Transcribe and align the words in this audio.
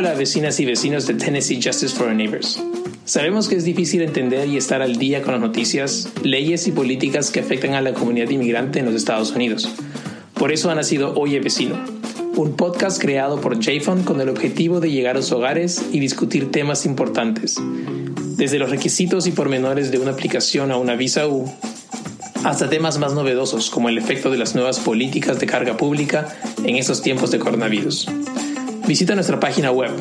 Hola 0.00 0.14
vecinas 0.14 0.58
y 0.58 0.64
vecinos 0.64 1.06
de 1.06 1.12
Tennessee 1.12 1.60
Justice 1.62 1.94
for 1.94 2.06
Our 2.06 2.14
Neighbors. 2.14 2.58
Sabemos 3.04 3.48
que 3.48 3.56
es 3.56 3.64
difícil 3.64 4.00
entender 4.00 4.48
y 4.48 4.56
estar 4.56 4.80
al 4.80 4.96
día 4.96 5.20
con 5.20 5.32
las 5.32 5.42
noticias, 5.42 6.08
leyes 6.22 6.66
y 6.66 6.72
políticas 6.72 7.30
que 7.30 7.40
afectan 7.40 7.74
a 7.74 7.82
la 7.82 7.92
comunidad 7.92 8.30
inmigrante 8.30 8.78
en 8.78 8.86
los 8.86 8.94
Estados 8.94 9.32
Unidos. 9.32 9.68
Por 10.32 10.52
eso 10.52 10.70
ha 10.70 10.74
nacido 10.74 11.12
Oye 11.18 11.38
Vecino, 11.40 11.78
un 12.34 12.56
podcast 12.56 12.98
creado 12.98 13.42
por 13.42 13.60
JFON 13.60 14.02
con 14.02 14.22
el 14.22 14.30
objetivo 14.30 14.80
de 14.80 14.90
llegar 14.90 15.16
a 15.16 15.18
los 15.18 15.32
hogares 15.32 15.84
y 15.92 16.00
discutir 16.00 16.50
temas 16.50 16.86
importantes, 16.86 17.56
desde 18.38 18.58
los 18.58 18.70
requisitos 18.70 19.26
y 19.26 19.32
pormenores 19.32 19.90
de 19.90 19.98
una 19.98 20.12
aplicación 20.12 20.70
a 20.72 20.78
una 20.78 20.96
visa 20.96 21.28
U, 21.28 21.44
hasta 22.42 22.70
temas 22.70 22.96
más 22.96 23.12
novedosos 23.12 23.68
como 23.68 23.90
el 23.90 23.98
efecto 23.98 24.30
de 24.30 24.38
las 24.38 24.54
nuevas 24.54 24.80
políticas 24.80 25.38
de 25.38 25.46
carga 25.46 25.76
pública 25.76 26.34
en 26.64 26.76
estos 26.76 27.02
tiempos 27.02 27.30
de 27.30 27.38
coronavirus. 27.38 28.08
Visita 28.90 29.14
nuestra 29.14 29.38
página 29.38 29.70
web 29.70 29.92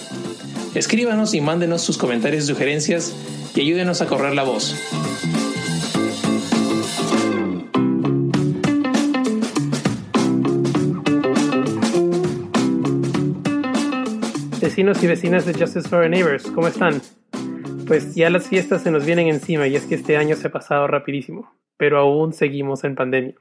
Escríbanos 0.75 1.33
y 1.33 1.41
mándenos 1.41 1.81
sus 1.81 1.97
comentarios 1.97 2.45
y 2.45 2.49
sugerencias 2.49 3.15
y 3.55 3.63
ayúdenos 3.63 4.03
a 4.03 4.07
correr 4.07 4.35
la 4.35 4.43
voz. 4.43 4.75
Vecinos 14.79 15.03
y 15.03 15.09
vecinas 15.09 15.45
de 15.45 15.55
Justice 15.55 15.89
for 15.89 16.05
Our 16.05 16.09
Neighbors, 16.09 16.53
¿cómo 16.53 16.69
están? 16.69 17.03
Pues 17.89 18.15
ya 18.15 18.31
las 18.31 18.49
fiestas 18.49 18.85
se 18.85 18.93
nos 18.93 19.05
vienen 19.05 19.27
encima 19.27 19.67
y 19.67 19.75
es 19.75 19.87
que 19.87 19.97
este 19.97 20.17
año 20.17 20.37
se 20.37 20.47
ha 20.47 20.53
pasado 20.53 20.87
rapidísimo, 20.87 21.53
pero 21.77 21.99
aún 21.99 22.33
seguimos 22.33 22.85
en 22.85 22.95
pandemia. 22.95 23.35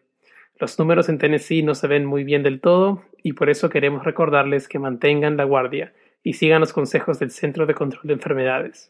Los 0.60 0.80
números 0.80 1.10
en 1.10 1.20
Tennessee 1.20 1.62
no 1.62 1.76
se 1.76 1.86
ven 1.86 2.08
muy 2.08 2.24
bien 2.24 2.42
del 2.42 2.60
todo 2.60 3.04
y 3.22 3.34
por 3.34 3.52
eso 3.52 3.70
queremos 3.70 4.04
recordarles 4.04 4.68
que 4.68 4.80
mantengan 4.80 5.38
la 5.38 5.44
guardia 5.44 5.94
y 6.24 6.34
sigan 6.34 6.60
los 6.60 6.74
consejos 6.74 7.20
del 7.20 7.30
Centro 7.30 7.68
de 7.68 7.76
Control 7.76 8.08
de 8.08 8.14
Enfermedades. 8.14 8.90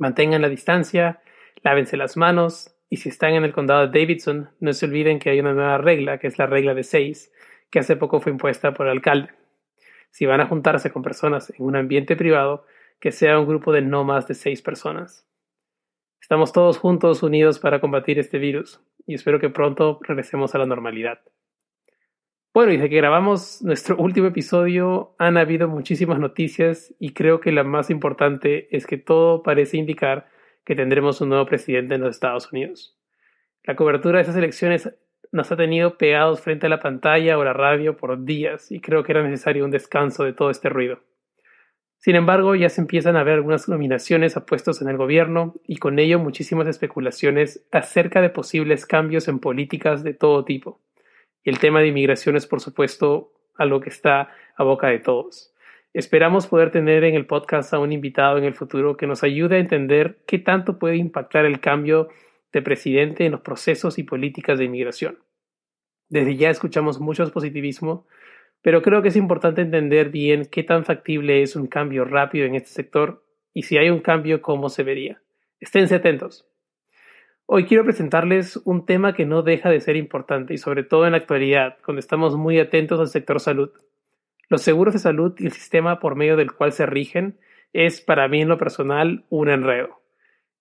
Mantengan 0.00 0.42
la 0.42 0.48
distancia, 0.48 1.20
lávense 1.62 1.96
las 1.96 2.16
manos 2.16 2.74
y 2.90 2.96
si 2.96 3.08
están 3.08 3.34
en 3.34 3.44
el 3.44 3.52
condado 3.52 3.86
de 3.86 4.00
Davidson, 4.00 4.50
no 4.58 4.72
se 4.72 4.86
olviden 4.86 5.20
que 5.20 5.30
hay 5.30 5.38
una 5.38 5.52
nueva 5.52 5.78
regla, 5.78 6.18
que 6.18 6.26
es 6.26 6.38
la 6.38 6.46
regla 6.46 6.74
de 6.74 6.82
6, 6.82 7.30
que 7.70 7.78
hace 7.78 7.94
poco 7.94 8.20
fue 8.20 8.32
impuesta 8.32 8.74
por 8.74 8.86
el 8.86 8.94
alcalde. 8.94 9.28
Si 10.12 10.26
van 10.26 10.40
a 10.40 10.46
juntarse 10.46 10.92
con 10.92 11.02
personas 11.02 11.50
en 11.50 11.64
un 11.64 11.74
ambiente 11.74 12.16
privado, 12.16 12.64
que 13.00 13.10
sea 13.10 13.40
un 13.40 13.46
grupo 13.46 13.72
de 13.72 13.82
no 13.82 14.04
más 14.04 14.28
de 14.28 14.34
seis 14.34 14.62
personas. 14.62 15.26
Estamos 16.20 16.52
todos 16.52 16.78
juntos 16.78 17.22
unidos 17.22 17.58
para 17.58 17.80
combatir 17.80 18.18
este 18.18 18.38
virus 18.38 18.80
y 19.06 19.14
espero 19.14 19.40
que 19.40 19.48
pronto 19.48 19.98
regresemos 20.02 20.54
a 20.54 20.58
la 20.58 20.66
normalidad. 20.66 21.18
Bueno, 22.54 22.72
y 22.72 22.76
desde 22.76 22.90
que 22.90 22.96
grabamos 22.96 23.62
nuestro 23.62 23.96
último 23.96 24.26
episodio 24.28 25.16
han 25.18 25.38
habido 25.38 25.66
muchísimas 25.66 26.20
noticias 26.20 26.94
y 26.98 27.14
creo 27.14 27.40
que 27.40 27.50
la 27.50 27.64
más 27.64 27.88
importante 27.88 28.68
es 28.76 28.86
que 28.86 28.98
todo 28.98 29.42
parece 29.42 29.78
indicar 29.78 30.28
que 30.64 30.76
tendremos 30.76 31.22
un 31.22 31.30
nuevo 31.30 31.46
presidente 31.46 31.94
en 31.94 32.02
los 32.02 32.14
Estados 32.14 32.52
Unidos. 32.52 32.98
La 33.64 33.76
cobertura 33.76 34.18
de 34.18 34.24
esas 34.24 34.36
elecciones 34.36 34.94
nos 35.32 35.50
ha 35.50 35.56
tenido 35.56 35.96
pegados 35.96 36.42
frente 36.42 36.66
a 36.66 36.70
la 36.70 36.78
pantalla 36.78 37.38
o 37.38 37.44
la 37.44 37.54
radio 37.54 37.96
por 37.96 38.24
días 38.24 38.70
y 38.70 38.80
creo 38.80 39.02
que 39.02 39.12
era 39.12 39.22
necesario 39.22 39.64
un 39.64 39.70
descanso 39.70 40.24
de 40.24 40.34
todo 40.34 40.50
este 40.50 40.68
ruido. 40.68 41.00
Sin 41.96 42.16
embargo, 42.16 42.54
ya 42.54 42.68
se 42.68 42.80
empiezan 42.80 43.16
a 43.16 43.22
ver 43.22 43.34
algunas 43.34 43.68
nominaciones 43.68 44.36
a 44.36 44.44
puestos 44.44 44.82
en 44.82 44.88
el 44.88 44.96
gobierno 44.96 45.54
y 45.66 45.76
con 45.76 45.98
ello 45.98 46.18
muchísimas 46.18 46.66
especulaciones 46.66 47.66
acerca 47.70 48.20
de 48.20 48.28
posibles 48.28 48.86
cambios 48.86 49.28
en 49.28 49.38
políticas 49.38 50.02
de 50.02 50.12
todo 50.12 50.44
tipo. 50.44 50.80
Y 51.44 51.50
el 51.50 51.58
tema 51.58 51.80
de 51.80 51.88
inmigración 51.88 52.36
es, 52.36 52.46
por 52.46 52.60
supuesto, 52.60 53.32
algo 53.56 53.80
que 53.80 53.88
está 53.88 54.30
a 54.56 54.64
boca 54.64 54.88
de 54.88 54.98
todos. 54.98 55.54
Esperamos 55.94 56.46
poder 56.46 56.70
tener 56.70 57.04
en 57.04 57.14
el 57.14 57.26
podcast 57.26 57.72
a 57.72 57.78
un 57.78 57.92
invitado 57.92 58.36
en 58.36 58.44
el 58.44 58.54
futuro 58.54 58.96
que 58.96 59.06
nos 59.06 59.22
ayude 59.22 59.56
a 59.56 59.60
entender 59.60 60.18
qué 60.26 60.38
tanto 60.38 60.78
puede 60.78 60.96
impactar 60.96 61.44
el 61.44 61.60
cambio 61.60 62.08
de 62.52 62.62
presidente 62.62 63.24
en 63.24 63.32
los 63.32 63.40
procesos 63.40 63.98
y 63.98 64.02
políticas 64.02 64.58
de 64.58 64.64
inmigración. 64.64 65.18
Desde 66.08 66.36
ya 66.36 66.50
escuchamos 66.50 67.00
mucho 67.00 67.30
positivismo 67.32 68.06
pero 68.62 68.80
creo 68.80 69.02
que 69.02 69.08
es 69.08 69.16
importante 69.16 69.60
entender 69.60 70.10
bien 70.10 70.46
qué 70.46 70.62
tan 70.62 70.84
factible 70.84 71.42
es 71.42 71.56
un 71.56 71.66
cambio 71.66 72.04
rápido 72.04 72.46
en 72.46 72.54
este 72.54 72.70
sector 72.70 73.24
y 73.52 73.62
si 73.62 73.76
hay 73.76 73.90
un 73.90 73.98
cambio, 73.98 74.40
cómo 74.40 74.68
se 74.68 74.84
vería. 74.84 75.20
Esténse 75.60 75.96
atentos. 75.96 76.48
Hoy 77.44 77.66
quiero 77.66 77.84
presentarles 77.84 78.56
un 78.64 78.86
tema 78.86 79.14
que 79.14 79.26
no 79.26 79.42
deja 79.42 79.68
de 79.68 79.80
ser 79.80 79.96
importante 79.96 80.54
y 80.54 80.58
sobre 80.58 80.84
todo 80.84 81.04
en 81.04 81.12
la 81.12 81.18
actualidad, 81.18 81.76
cuando 81.84 81.98
estamos 81.98 82.36
muy 82.36 82.58
atentos 82.60 83.00
al 83.00 83.08
sector 83.08 83.40
salud. 83.40 83.70
Los 84.48 84.62
seguros 84.62 84.94
de 84.94 85.00
salud 85.00 85.34
y 85.38 85.46
el 85.46 85.52
sistema 85.52 85.98
por 85.98 86.14
medio 86.14 86.36
del 86.36 86.52
cual 86.52 86.72
se 86.72 86.86
rigen 86.86 87.38
es 87.72 88.00
para 88.00 88.28
mí 88.28 88.42
en 88.42 88.48
lo 88.48 88.58
personal 88.58 89.24
un 89.28 89.50
enredo. 89.50 90.01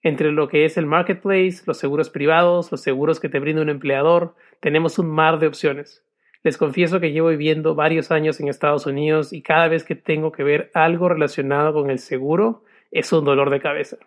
Entre 0.03 0.31
lo 0.31 0.47
que 0.47 0.65
es 0.65 0.77
el 0.77 0.85
marketplace, 0.85 1.61
los 1.65 1.77
seguros 1.77 2.09
privados, 2.09 2.71
los 2.71 2.81
seguros 2.81 3.19
que 3.19 3.29
te 3.29 3.39
brinda 3.39 3.61
un 3.61 3.69
empleador, 3.69 4.35
tenemos 4.59 4.97
un 4.97 5.09
mar 5.11 5.39
de 5.39 5.47
opciones. 5.47 6.03
Les 6.43 6.57
confieso 6.57 6.99
que 6.99 7.11
llevo 7.11 7.29
viviendo 7.29 7.75
varios 7.75 8.09
años 8.09 8.39
en 8.39 8.47
Estados 8.47 8.87
Unidos 8.87 9.31
y 9.31 9.43
cada 9.43 9.67
vez 9.67 9.83
que 9.83 9.95
tengo 9.95 10.31
que 10.31 10.43
ver 10.43 10.71
algo 10.73 11.07
relacionado 11.07 11.73
con 11.73 11.91
el 11.91 11.99
seguro 11.99 12.63
es 12.89 13.13
un 13.13 13.25
dolor 13.25 13.51
de 13.51 13.59
cabeza. 13.59 13.97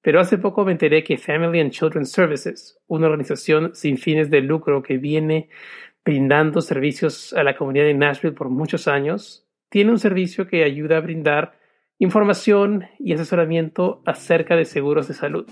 Pero 0.00 0.20
hace 0.20 0.38
poco 0.38 0.64
me 0.64 0.72
enteré 0.72 1.02
que 1.02 1.18
Family 1.18 1.58
and 1.58 1.72
Children's 1.72 2.12
Services, 2.12 2.78
una 2.86 3.06
organización 3.06 3.74
sin 3.74 3.98
fines 3.98 4.30
de 4.30 4.40
lucro 4.40 4.82
que 4.84 4.98
viene 4.98 5.48
brindando 6.04 6.60
servicios 6.60 7.32
a 7.32 7.42
la 7.42 7.56
comunidad 7.56 7.86
de 7.86 7.94
Nashville 7.94 8.36
por 8.36 8.48
muchos 8.48 8.86
años, 8.86 9.46
tiene 9.68 9.90
un 9.90 9.98
servicio 9.98 10.46
que 10.46 10.62
ayuda 10.62 10.98
a 10.98 11.00
brindar 11.00 11.58
información 11.98 12.86
y 12.98 13.12
asesoramiento 13.12 14.02
acerca 14.06 14.56
de 14.56 14.64
seguros 14.64 15.08
de 15.08 15.14
salud. 15.14 15.46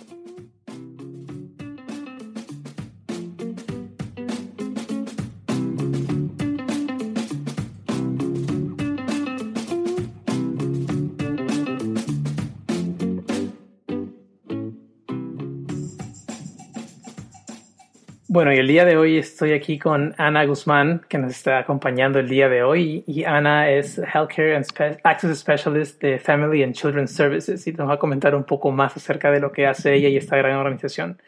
Bueno, 18.36 18.52
y 18.52 18.58
el 18.58 18.68
día 18.68 18.84
de 18.84 18.98
hoy 18.98 19.16
estoy 19.16 19.54
aquí 19.54 19.78
con 19.78 20.14
Ana 20.18 20.44
Guzmán, 20.44 21.00
que 21.08 21.16
nos 21.16 21.30
está 21.30 21.58
acompañando 21.58 22.18
el 22.18 22.28
día 22.28 22.50
de 22.50 22.62
hoy. 22.62 23.02
Y 23.06 23.24
Ana 23.24 23.70
es 23.70 23.96
Healthcare 23.96 24.54
and 24.54 24.66
Access 25.04 25.38
Specialist 25.38 26.02
de 26.02 26.18
Family 26.18 26.62
and 26.62 26.74
Children's 26.74 27.12
Services 27.12 27.66
y 27.66 27.72
nos 27.72 27.88
va 27.88 27.94
a 27.94 27.98
comentar 27.98 28.34
un 28.34 28.44
poco 28.44 28.70
más 28.70 28.94
acerca 28.94 29.30
de 29.30 29.40
lo 29.40 29.52
que 29.52 29.66
hace 29.66 29.94
ella 29.94 30.10
y 30.10 30.18
esta 30.18 30.36
gran 30.36 30.58
organización. 30.58 31.18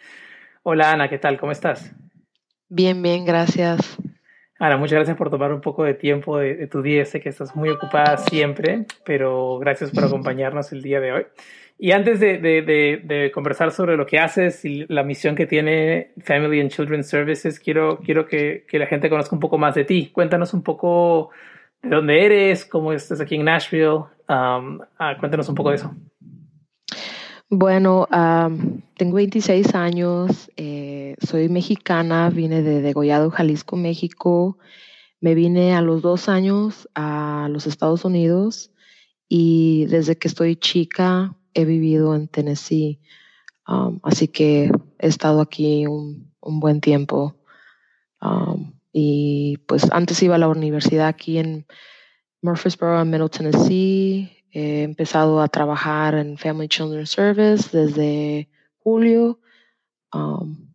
Hola 0.62 0.92
Ana, 0.92 1.08
¿qué 1.08 1.16
tal? 1.16 1.41
¿Cómo 1.41 1.50
estás? 1.50 1.94
Bien, 2.69 3.00
bien, 3.00 3.25
gracias. 3.25 3.96
Ana, 4.58 4.76
muchas 4.76 4.96
gracias 4.96 5.16
por 5.16 5.30
tomar 5.30 5.50
un 5.50 5.62
poco 5.62 5.84
de 5.84 5.94
tiempo 5.94 6.36
de, 6.36 6.56
de 6.56 6.66
tu 6.66 6.82
día. 6.82 7.06
Sé 7.06 7.22
que 7.22 7.30
estás 7.30 7.56
muy 7.56 7.70
ocupada 7.70 8.19
siempre, 8.19 8.84
pero 9.06 9.58
gracias 9.58 9.92
por 9.92 10.04
acompañarnos 10.04 10.72
el 10.72 10.82
día 10.82 11.00
de 11.00 11.12
hoy. 11.12 11.26
Y 11.80 11.92
antes 11.92 12.18
de, 12.18 13.30
conversar 13.32 13.70
sobre 13.70 13.96
lo 13.96 14.04
que 14.04 14.18
haces 14.18 14.64
y 14.64 14.84
la 14.88 15.04
misión 15.04 15.36
que 15.36 15.46
tiene 15.46 16.12
Family 16.24 16.60
and 16.60 16.70
Children's 16.70 17.08
Services, 17.08 17.60
quiero, 17.60 18.00
que, 18.00 18.66
la 18.72 18.86
gente 18.86 19.08
conozca 19.08 19.36
un 19.36 19.40
poco 19.40 19.58
más 19.58 19.76
de 19.76 19.84
ti. 19.84 20.10
Cuéntanos 20.12 20.52
un 20.54 20.62
poco 20.62 21.30
de 21.80 21.90
dónde 21.90 22.26
eres, 22.26 22.64
cómo 22.64 22.92
estás 22.92 23.20
aquí 23.20 23.36
en 23.36 23.44
Nashville. 23.44 24.06
Um, 24.28 24.80
uh, 24.80 25.19
cuéntanos 25.20 25.48
un 25.48 25.54
poco 25.54 25.70
de 25.70 25.76
eso. 25.76 25.94
Bueno, 27.48 28.08
um, 28.12 28.81
tengo 28.96 29.14
26 29.14 29.74
años, 29.76 30.50
eh, 30.56 31.14
soy 31.24 31.48
mexicana, 31.48 32.28
vine 32.28 32.62
de 32.62 32.82
Degollado, 32.82 33.31
Jalisco, 33.31 33.76
México. 33.76 34.58
Me 35.20 35.36
vine 35.36 35.74
a 35.74 35.81
los 35.81 36.02
dos 36.02 36.28
años 36.28 36.88
a 36.96 37.46
los 37.50 37.69
Estados 37.69 38.04
Unidos 38.04 38.72
y 39.28 39.86
desde 39.86 40.19
que 40.19 40.28
estoy 40.28 40.56
chica 40.56 41.38
he 41.58 41.64
vivido 41.64 42.14
en 42.14 42.28
Tennessee, 42.28 43.00
um, 43.66 43.99
así 44.05 44.28
que 44.28 44.70
he 44.99 45.06
estado 45.08 45.40
aquí 45.40 45.87
un, 45.87 46.32
buen 46.40 46.81
tiempo. 46.81 47.37
Um, 48.22 48.75
y 48.93 49.58
pues 49.66 49.90
antes 49.93 50.22
iba 50.22 50.37
a 50.37 50.38
la 50.38 50.49
universidad 50.49 51.08
aquí 51.08 51.38
en 51.38 51.66
Murfreesboro, 52.43 53.00
en 53.00 53.10
Middle 53.10 53.28
Tennessee. 53.28 54.31
He 54.50 54.82
empezado 54.82 55.43
a 55.43 55.49
trabajar 55.49 56.14
en 56.14 56.38
Family 56.38 56.69
Children's 56.69 57.10
Service 57.10 57.76
desde 57.76 58.49
julio. 58.78 59.40
Um, 60.14 60.72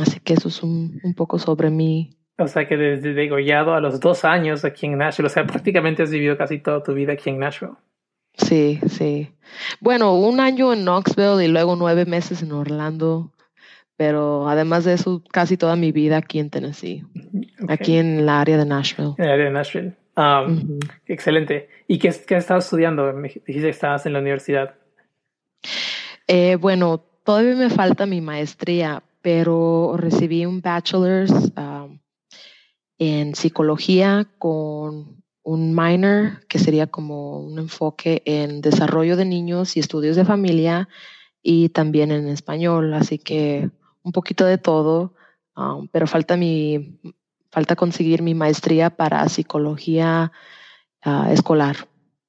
así 0.00 0.20
que 0.20 0.34
eso 0.34 0.48
es 0.48 0.62
un, 0.62 1.00
poco 1.16 1.38
sobre 1.38 1.70
mí 1.70 2.18
O 2.36 2.46
sea 2.46 2.68
que 2.68 2.76
desde 2.76 3.14
degollado 3.14 3.72
a 3.72 3.80
los 3.80 4.00
dos 4.00 4.24
años 4.24 4.64
aquí 4.64 4.86
en 4.86 4.98
Nashville, 4.98 5.28
o 5.28 5.30
sea, 5.30 5.46
prácticamente 5.46 6.02
has 6.02 6.10
vivido 6.10 6.36
casi 6.36 6.58
toda 6.58 6.82
tu 6.82 6.92
vida 6.92 7.12
aquí 7.14 7.30
en 7.30 7.38
Nashville. 7.38 7.76
Sí, 8.36 8.80
sí. 8.88 9.30
Bueno, 9.80 10.14
un 10.14 10.40
año 10.40 10.72
en 10.72 10.84
Knoxville 10.84 11.44
y 11.44 11.48
luego 11.48 11.76
nueve 11.76 12.04
meses 12.04 12.42
en 12.42 12.52
Orlando, 12.52 13.32
pero 13.96 14.48
además 14.48 14.84
de 14.84 14.94
eso, 14.94 15.22
casi 15.30 15.56
toda 15.56 15.76
mi 15.76 15.92
vida 15.92 16.16
aquí 16.16 16.38
en 16.40 16.50
Tennessee, 16.50 17.04
aquí 17.68 17.96
en 17.96 18.18
el 18.20 18.28
área 18.28 18.56
de 18.58 18.66
Nashville. 18.66 19.14
En 19.18 19.24
el 19.24 19.30
área 19.30 19.44
de 19.46 19.52
Nashville. 19.52 19.96
Um, 20.16 20.78
Excelente. 21.06 21.68
¿Y 21.88 21.98
qué, 21.98 22.14
qué 22.26 22.36
estabas 22.36 22.64
estudiando? 22.64 23.12
Me 23.12 23.28
dijiste 23.28 23.62
que 23.62 23.68
estabas 23.68 24.06
en 24.06 24.12
la 24.12 24.20
universidad. 24.20 24.74
Eh, 26.26 26.56
bueno, 26.56 27.04
todavía 27.24 27.54
me 27.56 27.70
falta 27.70 28.06
mi 28.06 28.20
maestría, 28.20 29.02
pero 29.22 29.96
recibí 29.96 30.46
un 30.46 30.60
bachelor's 30.60 31.32
um, 31.56 31.98
en 32.98 33.34
psicología 33.34 34.28
con 34.38 35.23
un 35.44 35.74
minor 35.74 36.44
que 36.48 36.58
sería 36.58 36.86
como 36.86 37.38
un 37.38 37.58
enfoque 37.58 38.22
en 38.24 38.60
desarrollo 38.60 39.16
de 39.16 39.26
niños 39.26 39.76
y 39.76 39.80
estudios 39.80 40.16
de 40.16 40.24
familia 40.24 40.88
y 41.42 41.68
también 41.68 42.10
en 42.10 42.26
español, 42.28 42.94
así 42.94 43.18
que 43.18 43.70
un 44.02 44.12
poquito 44.12 44.46
de 44.46 44.58
todo, 44.58 45.14
um, 45.56 45.86
pero 45.88 46.06
falta 46.06 46.36
mi 46.36 46.98
falta 47.52 47.76
conseguir 47.76 48.22
mi 48.22 48.34
maestría 48.34 48.90
para 48.90 49.28
psicología 49.28 50.32
uh, 51.06 51.30
escolar. 51.30 51.76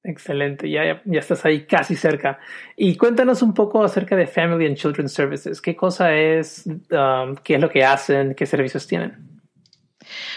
Excelente, 0.04 0.70
ya, 0.70 1.02
ya 1.04 1.18
estás 1.18 1.44
ahí 1.44 1.66
casi 1.66 1.96
cerca. 1.96 2.38
Y 2.76 2.96
cuéntanos 2.96 3.42
un 3.42 3.52
poco 3.52 3.82
acerca 3.82 4.14
de 4.14 4.28
Family 4.28 4.66
and 4.66 4.76
Children 4.76 5.08
Services. 5.08 5.60
¿Qué 5.60 5.74
cosa 5.74 6.14
es? 6.14 6.64
Um, 6.66 7.34
¿Qué 7.42 7.56
es 7.56 7.60
lo 7.60 7.68
que 7.68 7.84
hacen? 7.84 8.34
¿Qué 8.36 8.46
servicios 8.46 8.86
tienen? 8.86 9.35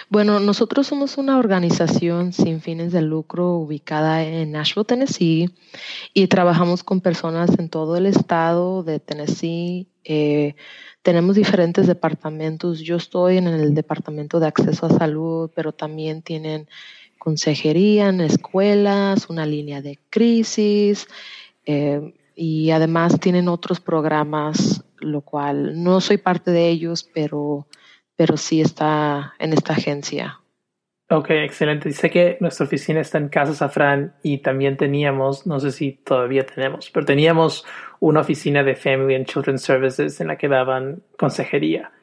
Bueno, 0.09 0.39
nosotros 0.39 0.87
somos 0.87 1.17
una 1.17 1.37
organización 1.37 2.33
sin 2.33 2.61
fines 2.61 2.91
de 2.91 3.01
lucro 3.01 3.55
ubicada 3.55 4.23
en 4.23 4.51
Nashville, 4.51 4.85
Tennessee, 4.85 5.49
y 6.13 6.27
trabajamos 6.27 6.83
con 6.83 7.01
personas 7.01 7.57
en 7.59 7.69
todo 7.69 7.97
el 7.97 8.05
estado 8.05 8.83
de 8.83 8.99
Tennessee. 8.99 9.87
Eh, 10.03 10.55
tenemos 11.01 11.35
diferentes 11.35 11.87
departamentos. 11.87 12.79
Yo 12.79 12.97
estoy 12.97 13.37
en 13.37 13.47
el 13.47 13.73
departamento 13.73 14.39
de 14.39 14.47
acceso 14.47 14.85
a 14.85 14.97
salud, 14.97 15.49
pero 15.55 15.71
también 15.71 16.21
tienen 16.21 16.67
consejería 17.19 18.09
en 18.09 18.21
escuelas, 18.21 19.29
una 19.29 19.45
línea 19.45 19.81
de 19.81 19.99
crisis 20.09 21.07
eh, 21.65 22.13
y 22.35 22.71
además 22.71 23.19
tienen 23.19 23.49
otros 23.49 23.79
programas, 23.81 24.83
lo 24.99 25.21
cual 25.21 25.83
no 25.83 26.01
soy 26.01 26.17
parte 26.17 26.51
de 26.51 26.69
ellos, 26.69 27.07
pero 27.13 27.67
pero 28.19 28.35
sí 28.35 28.59
está 28.59 29.33
en 29.39 29.53
esta 29.53 29.71
agencia. 29.71 30.41
Ok, 31.09 31.29
excelente. 31.29 31.89
Sé 31.93 32.09
que 32.09 32.35
nuestra 32.41 32.65
oficina 32.65 32.99
está 32.99 33.17
en 33.17 33.29
Casa 33.29 33.53
Safran 33.53 34.13
y 34.23 34.39
también 34.39 34.75
teníamos, 34.75 35.47
no 35.47 35.61
sé 35.61 35.71
si 35.71 35.93
todavía 35.93 36.45
tenemos, 36.45 36.89
pero 36.89 37.05
teníamos 37.05 37.65
una 38.01 38.19
oficina 38.19 38.61
de 38.61 38.75
Family 38.75 39.15
and 39.15 39.25
Children 39.25 39.57
Services 39.57 40.19
en 40.19 40.27
la 40.27 40.37
que 40.37 40.49
daban 40.49 41.01
consejería. 41.17 41.93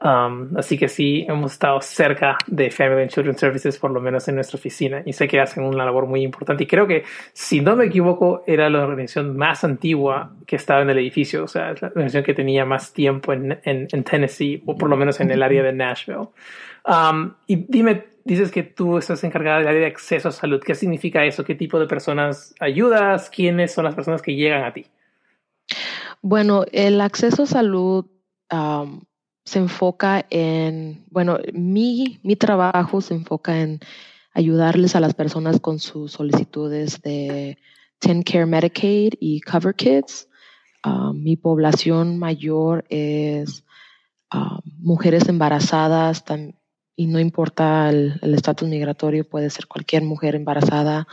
Um, 0.00 0.56
así 0.56 0.78
que 0.78 0.86
sí, 0.86 1.26
hemos 1.28 1.52
estado 1.52 1.80
cerca 1.80 2.38
de 2.46 2.70
Family 2.70 3.02
and 3.02 3.10
Children 3.10 3.36
Services, 3.36 3.78
por 3.78 3.90
lo 3.90 4.00
menos 4.00 4.28
en 4.28 4.36
nuestra 4.36 4.56
oficina, 4.56 5.02
y 5.04 5.12
sé 5.12 5.26
que 5.26 5.40
hacen 5.40 5.64
una 5.64 5.84
labor 5.84 6.06
muy 6.06 6.22
importante. 6.22 6.64
Y 6.64 6.66
creo 6.68 6.86
que, 6.86 7.04
si 7.32 7.60
no 7.60 7.74
me 7.74 7.86
equivoco, 7.86 8.44
era 8.46 8.70
la 8.70 8.84
organización 8.84 9.36
más 9.36 9.64
antigua 9.64 10.36
que 10.46 10.54
estaba 10.54 10.82
en 10.82 10.90
el 10.90 10.98
edificio, 10.98 11.42
o 11.42 11.48
sea, 11.48 11.74
la 11.80 11.88
organización 11.88 12.22
que 12.22 12.34
tenía 12.34 12.64
más 12.64 12.92
tiempo 12.92 13.32
en, 13.32 13.58
en, 13.64 14.04
Tennessee, 14.04 14.62
o 14.66 14.76
por 14.76 14.88
lo 14.88 14.96
menos 14.96 15.18
en 15.18 15.32
el 15.32 15.42
área 15.42 15.64
de 15.64 15.72
Nashville. 15.72 16.28
Um, 16.86 17.34
y 17.48 17.56
dime, 17.68 18.04
dices 18.24 18.52
que 18.52 18.62
tú 18.62 18.98
estás 18.98 19.24
encargada 19.24 19.58
del 19.58 19.68
área 19.68 19.80
de 19.80 19.86
acceso 19.86 20.28
a 20.28 20.32
salud. 20.32 20.62
¿Qué 20.64 20.76
significa 20.76 21.24
eso? 21.24 21.44
¿Qué 21.44 21.56
tipo 21.56 21.80
de 21.80 21.88
personas 21.88 22.54
ayudas? 22.60 23.30
¿Quiénes 23.30 23.74
son 23.74 23.84
las 23.84 23.96
personas 23.96 24.22
que 24.22 24.36
llegan 24.36 24.62
a 24.62 24.72
ti? 24.72 24.86
Bueno, 26.22 26.64
el 26.70 27.00
acceso 27.00 27.42
a 27.42 27.46
salud. 27.46 28.06
Um, 28.50 29.00
se 29.48 29.58
enfoca 29.58 30.26
en, 30.28 31.04
bueno, 31.10 31.38
mi, 31.54 32.20
mi 32.22 32.36
trabajo 32.36 33.00
se 33.00 33.14
enfoca 33.14 33.60
en 33.60 33.80
ayudarles 34.34 34.94
a 34.94 35.00
las 35.00 35.14
personas 35.14 35.58
con 35.58 35.78
sus 35.78 36.12
solicitudes 36.12 37.00
de 37.00 37.56
Care 37.98 38.44
Medicaid 38.44 39.14
y 39.18 39.40
Cover 39.40 39.74
Kids. 39.74 40.28
Ah, 40.82 41.12
mi 41.14 41.36
población 41.36 42.18
mayor 42.18 42.84
es 42.90 43.64
ah, 44.30 44.60
mujeres 44.64 45.28
embarazadas 45.28 46.22
y 46.94 47.06
no 47.06 47.18
importa 47.18 47.88
el 47.88 48.34
estatus 48.34 48.68
migratorio, 48.68 49.26
puede 49.26 49.48
ser 49.48 49.66
cualquier 49.66 50.02
mujer 50.02 50.34
embarazada. 50.34 51.08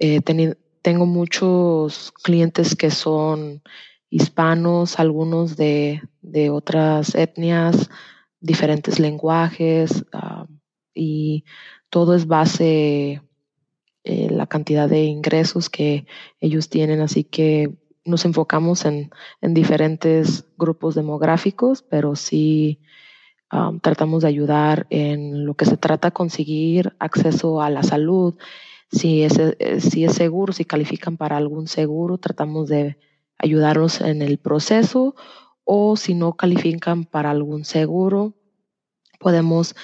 Eh, 0.00 0.20
tengo 0.82 1.06
muchos 1.06 2.12
clientes 2.24 2.74
que 2.74 2.90
son 2.90 3.62
hispanos, 4.10 4.98
algunos 4.98 5.56
de, 5.56 6.02
otras 6.50 7.14
etnias, 7.14 7.90
diferentes 8.40 8.98
lenguajes 8.98 10.04
ah, 10.12 10.46
y 10.94 11.44
todo 11.90 12.14
es 12.14 12.26
base 12.26 13.22
eh, 14.04 14.28
la 14.30 14.46
cantidad 14.46 14.88
de 14.88 15.04
ingresos 15.04 15.68
que 15.68 16.06
ellos 16.40 16.68
tienen, 16.68 17.00
así 17.00 17.24
que 17.24 17.74
nos 18.04 18.24
enfocamos 18.24 18.84
en, 18.84 19.10
diferentes 19.42 20.46
grupos 20.56 20.94
demográficos, 20.94 21.82
pero 21.82 22.16
sí 22.16 22.80
ah, 23.50 23.72
tratamos 23.82 24.22
de 24.22 24.28
ayudar 24.28 24.86
en 24.90 25.44
lo 25.44 25.54
que 25.54 25.66
se 25.66 25.76
trata 25.76 26.08
de 26.08 26.12
conseguir 26.12 26.94
acceso 26.98 27.60
a 27.60 27.70
la 27.70 27.82
salud. 27.82 28.36
Si 28.90 29.22
es, 29.22 29.38
eh, 29.38 29.80
si 29.80 30.04
es 30.04 30.14
seguro, 30.14 30.52
si 30.52 30.64
califican 30.64 31.18
para 31.18 31.36
algún 31.36 31.66
seguro, 31.68 32.16
tratamos 32.16 32.68
de 32.68 32.96
ayudarlos 33.38 34.00
en 34.00 34.22
el 34.22 34.38
proceso 34.38 35.14
o 35.64 35.96
si 35.96 36.14
no 36.14 36.34
califican 36.34 37.04
para 37.04 37.30
algún 37.30 37.64
seguro, 37.64 38.34
podemos 39.18 39.74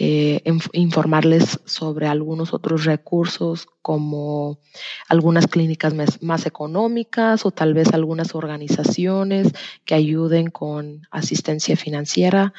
eh, 0.00 0.42
informarles 0.74 1.60
sobre 1.64 2.06
algunos 2.06 2.54
otros 2.54 2.84
recursos 2.84 3.66
como 3.82 4.60
algunas 5.08 5.48
clínicas 5.48 5.92
más, 6.20 6.46
económicas 6.46 7.44
o 7.44 7.50
tal 7.50 7.74
vez 7.74 7.92
algunas 7.92 8.36
organizaciones 8.36 9.52
que 9.84 9.96
ayuden 9.96 10.50
con 10.50 11.02
asistencia 11.10 11.76
financiera. 11.76 12.54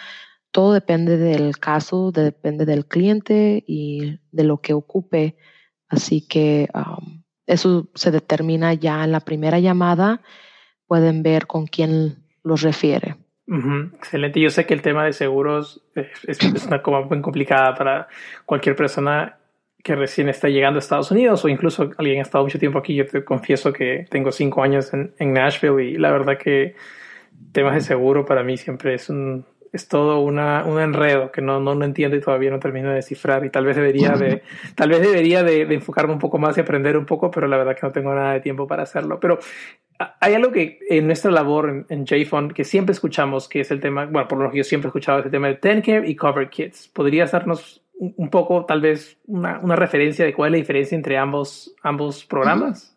Todo 0.51 0.74
depende 0.74 1.15
del 1.18 1.57
caso, 1.57 2.12
depende 2.12 2.65
del 2.65 2.85
cliente 2.85 3.63
y 3.65 4.19
de 4.31 4.44
lo 4.44 4.59
que 4.59 4.74
ocupe. 4.74 5.37
Así 5.87 6.19
que 6.19 6.68
eso 7.49 7.87
se 7.95 8.11
determina 8.11 8.73
ya 8.73 9.03
en 9.03 9.11
la 9.11 9.19
primera 9.19 9.59
llamada. 9.59 10.21
Pueden 10.87 11.23
ver 11.23 11.47
con 11.47 11.68
quién 11.68 12.18
los 12.44 12.61
refiere. 12.61 13.15
Excelente. 13.95 14.39
Yo 14.39 14.51
sé 14.51 14.65
que 14.68 14.75
el 14.75 14.83
tema 14.83 15.03
de 15.06 15.13
seguros 15.13 15.81
es, 15.95 16.39
una 16.68 16.81
cosa 16.83 17.07
muy 17.07 17.21
complicada 17.21 17.73
para 17.73 18.07
cualquier 18.45 18.75
persona 18.75 19.37
que 19.83 19.95
recién 19.95 20.29
está 20.29 20.49
llegando 20.49 20.77
a 20.77 20.81
Estados 20.81 21.09
Unidos 21.09 21.44
o 21.44 21.49
incluso 21.49 21.89
alguien 21.97 22.19
ha 22.19 22.21
estado 22.21 22.44
mucho 22.44 22.59
tiempo 22.59 22.77
aquí. 22.77 22.94
Yo 22.94 23.07
te 23.07 23.23
confieso 23.23 23.73
que 23.73 24.06
tengo 24.09 24.31
cinco 24.31 24.61
años 24.61 24.94
en, 24.94 25.13
en 25.18 25.33
Nashville 25.33 25.83
y 25.83 25.97
la 25.97 26.11
verdad 26.11 26.37
que 26.37 26.75
temas 27.51 27.73
de 27.73 27.81
seguro 27.81 28.25
para 28.25 28.44
mí 28.44 28.57
siempre 28.57 28.94
es 28.94 29.09
un, 29.09 29.45
es 29.71 29.88
todo 29.88 30.21
una, 30.21 30.64
un 30.66 30.80
enredo 30.80 31.31
que 31.31 31.42
no, 31.42 31.59
no, 31.59 31.76
no, 31.76 31.85
entiendo 31.85 32.16
y 32.16 32.21
todavía 32.21 32.49
no 32.52 32.59
termino 32.59 32.90
de 32.90 32.95
descifrar 32.95 33.45
y 33.45 33.49
tal 33.49 33.66
vez 33.66 33.76
debería 33.76 34.11
de, 34.11 34.44
tal 34.76 34.90
vez 34.90 35.02
debería 35.02 35.44
de, 35.44 35.61
enfocarme 35.73 36.14
un 36.14 36.19
poco 36.19 36.38
más 36.38 36.57
y 36.57 36.61
aprender 36.61 36.97
un 36.97 37.06
poco, 37.06 37.31
pero 37.31 37.47
la 37.47 37.57
verdad 37.57 37.76
que 37.76 37.85
no 37.85 37.92
tengo 37.92 38.14
nada 38.14 38.33
de 38.33 38.42
tiempo 38.42 38.68
para 38.68 38.83
hacerlo. 38.83 39.19
Pero 39.19 39.40
hay 40.19 40.33
algo 40.33 40.52
que 40.52 40.80
en 40.90 41.07
nuestra 41.07 41.31
labor 41.31 41.69
en, 41.69 41.85
en 41.90 42.06
JFON 42.06 42.52
que 42.52 42.64
siempre 42.64 42.94
escuchamos, 42.94 43.47
que 43.47 43.61
es 43.61 43.71
el 43.71 43.80
tema, 43.80 44.06
bueno, 44.06 44.28
por 44.28 44.40
lo 44.40 44.52
que 44.52 44.57
yo 44.57 44.64
siempre 44.64 44.88
he 44.88 44.90
escuchado, 44.90 45.19
es 45.19 45.26
el 45.26 45.31
tema 45.31 45.47
de 45.47 45.56
Tencare 45.56 46.07
y 46.07 46.16
Cover 46.16 46.49
Kids. 46.49 46.90
¿Podrías 46.90 47.31
darnos 47.31 47.83
un 47.99 48.30
poco, 48.30 48.66
tal 48.66 48.81
vez, 48.81 49.18
una, 49.28 49.59
una, 49.59 49.76
referencia 49.76 50.23
de 50.23 50.33
cuál 50.33 50.49
es 50.49 50.52
la 50.54 50.57
diferencia 50.59 50.95
entre 50.95 51.18
ambos, 51.18 51.76
ambos 51.83 52.23
programas? 52.23 52.95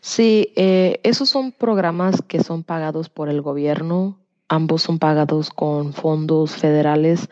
Sí, 0.00 0.52
eh, 0.56 1.00
esos 1.02 1.28
son 1.28 1.52
programas 1.52 2.22
que 2.22 2.42
son 2.42 2.64
pagados 2.64 3.08
por 3.08 3.28
el 3.28 3.40
gobierno 3.40 4.21
ambos 4.52 4.82
son 4.82 4.98
pagados 4.98 5.48
con 5.48 5.94
fondos 5.94 6.54
federales, 6.56 7.30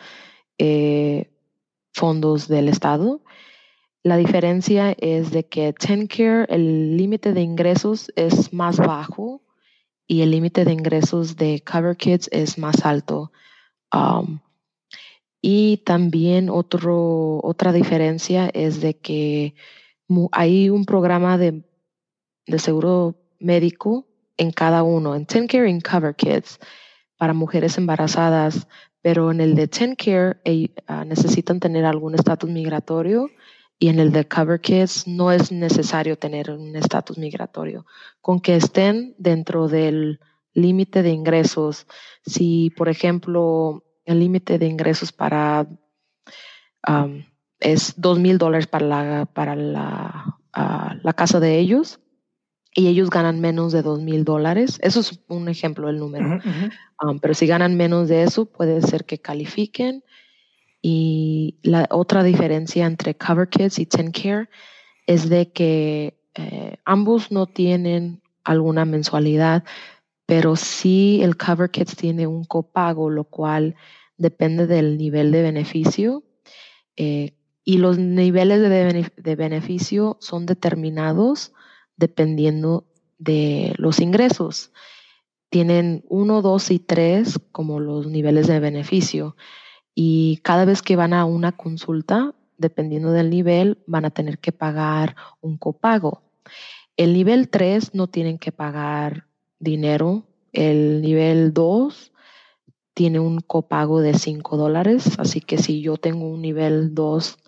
eh, 0.57 1.31
fondos 1.93 2.49
del 2.49 2.69
Estado. 2.69 3.21
La 4.03 4.17
diferencia 4.17 4.93
es 4.99 5.31
de 5.31 5.47
que 5.47 5.75
TenCare, 5.75 6.47
el 6.49 6.97
límite 6.97 7.35
de 7.35 7.43
ingresos 7.43 8.11
es 8.17 8.55
más 8.55 8.79
bajo 8.79 9.43
y 10.07 10.23
el 10.23 10.31
límite 10.31 10.65
de 10.65 10.73
ingresos 10.73 11.37
de 11.37 11.63
Cover 11.63 11.95
Kids 11.95 12.31
es 12.33 12.57
más 12.57 12.87
alto. 12.87 13.33
Um, 13.93 14.41
y 15.43 15.83
también 15.85 16.49
otro, 16.49 17.41
otra 17.43 17.71
diferencia 17.73 18.49
es 18.55 18.81
de 18.81 18.97
que 18.97 19.55
hay 20.33 20.71
un 20.71 20.87
programa 20.87 21.37
de, 21.37 21.65
de 22.47 22.59
seguro 22.59 23.17
médico 23.39 24.07
en 24.39 24.53
cada 24.53 24.83
uno, 24.83 25.15
en 25.15 25.27
TenCare 25.27 25.69
y 25.69 25.73
en 25.73 25.83
Cover 25.83 26.15
Kids 26.15 26.59
para 27.21 27.35
mujeres 27.35 27.77
embarazadas, 27.77 28.67
pero 29.03 29.31
en 29.31 29.43
el 29.43 29.55
de 29.55 29.69
TenCare 29.69 30.41
eh, 30.47 30.71
ah, 30.87 31.05
necesitan 31.05 31.61
tener 31.61 31.85
algún 31.85 32.15
estatus 32.15 32.49
migratorio 32.49 33.29
y 33.79 33.89
en 33.89 34.01
el 34.01 34.11
de 34.11 34.27
Cover 34.27 34.59
Kids 34.59 35.07
no 35.07 35.31
es 35.31 35.53
necesario 35.53 36.17
tener 36.17 36.51
un 36.51 36.75
estatus 36.77 37.19
migratorio. 37.19 37.85
Con 38.23 38.41
que 38.41 38.57
estén 38.57 39.15
dentro 39.19 39.69
del 39.69 40.19
límite 40.55 41.03
de 41.03 41.11
ingresos, 41.11 41.87
si 42.25 42.71
por 42.71 42.89
ejemplo 42.89 43.85
el 44.07 44.21
límite 44.21 44.59
de 44.59 44.69
ingresos 44.69 45.13
para 45.13 45.69
es 47.61 48.01
dos 48.01 48.19
mil 48.19 48.39
dólares 48.39 48.67
para 48.67 48.87
la, 48.87 49.27
para 49.27 49.57
la, 49.57 50.39
ah, 50.55 50.97
la 51.03 51.13
casa 51.13 51.39
de 51.39 51.59
ellos, 51.59 52.01
y 52.75 52.87
ellos 52.87 53.11
ganan 53.11 53.41
menos 53.41 53.73
de 53.73 53.83
dos 53.83 54.01
mil 54.01 54.25
dólares. 54.25 54.79
Eso 54.83 55.01
es 55.01 55.21
un 55.29 55.49
ejemplo 55.49 55.89
del 55.89 55.99
número. 55.99 56.39
Um, 57.03 57.19
pero 57.19 57.35
si 57.35 57.47
ganan 57.47 57.77
menos 57.77 58.09
de 58.09 58.23
eso, 58.23 58.47
puede 58.47 58.81
ser 58.83 59.05
que 59.05 59.19
califiquen. 59.19 60.05
Y 60.83 61.59
la 61.63 61.87
otra 61.91 62.23
diferencia 62.23 62.87
entre 62.87 63.17
Cover 63.17 63.49
Kids 63.49 63.79
y 63.79 63.87
TenCare 63.87 64.49
es 65.07 65.29
de 65.29 65.51
que 65.53 66.21
eh, 66.35 66.77
ambos 66.85 67.33
no 67.33 67.47
tienen 67.47 68.23
alguna 68.45 68.85
mensualidad, 68.85 69.65
pero 70.25 70.57
sí 70.57 71.21
el 71.23 71.37
Cover 71.37 71.71
Kids 71.71 71.97
tiene 71.97 72.27
un 72.27 72.45
copago, 72.45 73.11
lo 73.11 73.25
cual 73.25 73.75
depende 74.17 74.67
del 74.67 74.97
nivel 74.97 75.33
de 75.33 75.43
beneficio. 75.43 76.23
Eh, 76.97 77.35
y 77.65 77.79
los 77.79 77.99
niveles 77.99 78.61
de 79.17 79.37
beneficio 79.37 80.17
son 80.21 80.47
determinados 80.47 81.53
dependiendo 82.01 82.87
de 83.19 83.75
los 83.77 84.01
ingresos. 84.01 84.73
Tienen 85.51 86.05
uno, 86.09 86.43
dos 86.43 86.71
y 86.71 86.79
tres 86.79 87.39
como 87.53 87.79
los 87.79 88.07
niveles 88.07 88.49
de 88.49 88.59
beneficio 88.59 89.37
y 89.95 90.39
cada 90.43 90.65
vez 90.65 90.83
que 90.83 90.97
van 90.97 91.13
a 91.13 91.25
una 91.25 91.53
consulta, 91.53 92.35
dependiendo 92.57 93.13
del 93.13 93.31
nivel, 93.31 93.79
van 93.87 94.05
a 94.05 94.11
tener 94.11 94.39
que 94.39 94.53
pagar 94.53 95.15
un 95.41 95.59
copago. 95.59 96.23
El 96.97 97.13
nivel 97.13 97.49
3 97.49 97.95
no 97.95 98.07
tienen 98.07 98.39
que 98.39 98.53
pagar 98.53 99.27
dinero. 99.59 100.25
El 100.53 101.03
nivel 101.03 101.53
2 101.53 102.13
tiene 102.95 103.21
un 103.21 103.41
copago 103.41 104.01
de 104.01 104.15
5 104.15 104.57
dólares. 104.57 105.19
Así 105.19 105.41
que 105.41 105.59
si 105.59 105.81
yo 105.81 105.97
tengo 105.97 106.29
un 106.29 106.43
nivel 106.43 106.95
2 106.95 107.39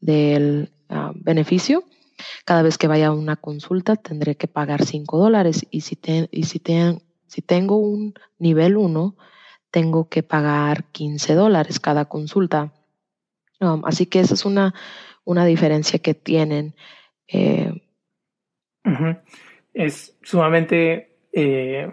del 0.00 0.72
ah, 0.88 1.12
beneficio, 1.14 1.84
cada 2.44 2.62
vez 2.62 2.78
que 2.78 2.88
vaya 2.88 3.08
a 3.08 3.12
una 3.12 3.36
consulta 3.36 3.96
tendré 3.96 4.36
que 4.36 4.48
pagar 4.48 4.84
5 4.84 5.18
dólares 5.18 5.66
y, 5.70 5.82
si, 5.82 5.98
y 6.30 6.44
si, 6.44 6.62
si 7.26 7.42
tengo 7.42 7.76
un 7.76 8.14
nivel 8.38 8.76
1, 8.76 9.16
tengo 9.70 10.08
que 10.08 10.22
pagar 10.22 10.84
15 10.84 11.34
dólares 11.34 11.80
cada 11.80 12.06
consulta. 12.06 12.72
Um, 13.60 13.84
así 13.84 14.06
que 14.06 14.20
esa 14.20 14.34
es 14.34 14.44
una, 14.44 14.74
una 15.24 15.44
diferencia 15.44 15.98
que 15.98 16.14
tienen. 16.14 16.74
Eh, 17.28 17.72
es 19.74 20.16
sumamente 20.22 21.18
eh, 21.32 21.90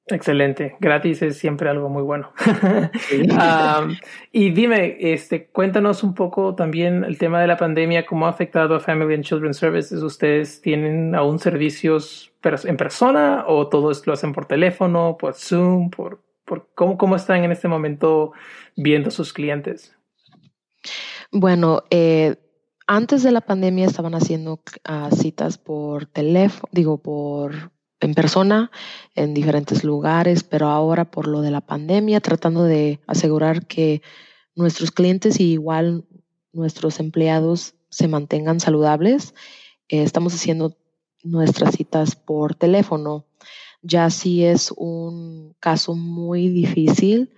Excelente, 0.08 0.76
gratis 0.78 1.20
es 1.22 1.36
siempre 1.36 1.68
algo 1.68 1.88
muy 1.88 2.02
bueno. 2.02 2.30
y 4.32 4.50
dime, 4.50 4.96
este, 5.00 5.46
cuéntanos 5.46 6.04
un 6.04 6.14
poco 6.14 6.54
también 6.54 7.02
el 7.02 7.18
tema 7.18 7.40
de 7.40 7.48
la 7.48 7.56
pandemia, 7.56 8.06
cómo 8.06 8.26
ha 8.26 8.30
afectado 8.30 8.76
a 8.76 8.80
Family 8.80 9.14
and 9.14 9.24
Children 9.24 9.52
Services. 9.52 10.02
¿Ustedes 10.02 10.60
tienen 10.60 11.16
aún 11.16 11.40
servicios 11.40 12.32
en 12.44 12.76
persona 12.76 13.46
o 13.48 13.68
todos 13.68 14.06
lo 14.06 14.12
hacen 14.12 14.32
por 14.32 14.46
teléfono, 14.46 15.16
por 15.18 15.34
Zoom, 15.34 15.90
por, 15.90 16.22
por 16.44 16.68
cómo, 16.76 16.96
cómo 16.96 17.16
están 17.16 17.42
en 17.42 17.50
este 17.50 17.66
momento 17.66 18.32
viendo 18.76 19.10
sus 19.10 19.32
clientes? 19.32 19.96
Bueno, 21.32 21.82
eh, 21.90 22.36
antes 22.86 23.24
de 23.24 23.32
la 23.32 23.40
pandemia 23.40 23.86
estaban 23.86 24.14
haciendo 24.14 24.62
ah, 24.84 25.10
citas 25.10 25.58
por 25.58 26.06
teléfono, 26.06 26.68
digo, 26.70 26.98
por 26.98 27.72
en 28.00 28.14
persona 28.14 28.70
en 29.14 29.34
diferentes 29.34 29.84
lugares, 29.84 30.44
pero 30.44 30.68
ahora 30.68 31.10
por 31.10 31.26
lo 31.26 31.40
de 31.40 31.50
la 31.50 31.60
pandemia, 31.60 32.20
tratando 32.20 32.64
de 32.64 33.00
asegurar 33.06 33.66
que 33.66 34.02
nuestros 34.54 34.90
clientes 34.90 35.40
y 35.40 35.52
igual 35.52 36.04
nuestros 36.52 37.00
empleados 37.00 37.74
se 37.90 38.08
mantengan 38.08 38.60
saludables, 38.60 39.34
eh, 39.88 40.02
estamos 40.02 40.34
haciendo 40.34 40.76
nuestras 41.22 41.74
citas 41.76 42.16
por 42.16 42.54
teléfono. 42.54 43.26
Ya 43.82 44.10
si 44.10 44.44
es 44.44 44.72
un 44.76 45.54
caso 45.60 45.94
muy 45.94 46.48
difícil, 46.48 47.32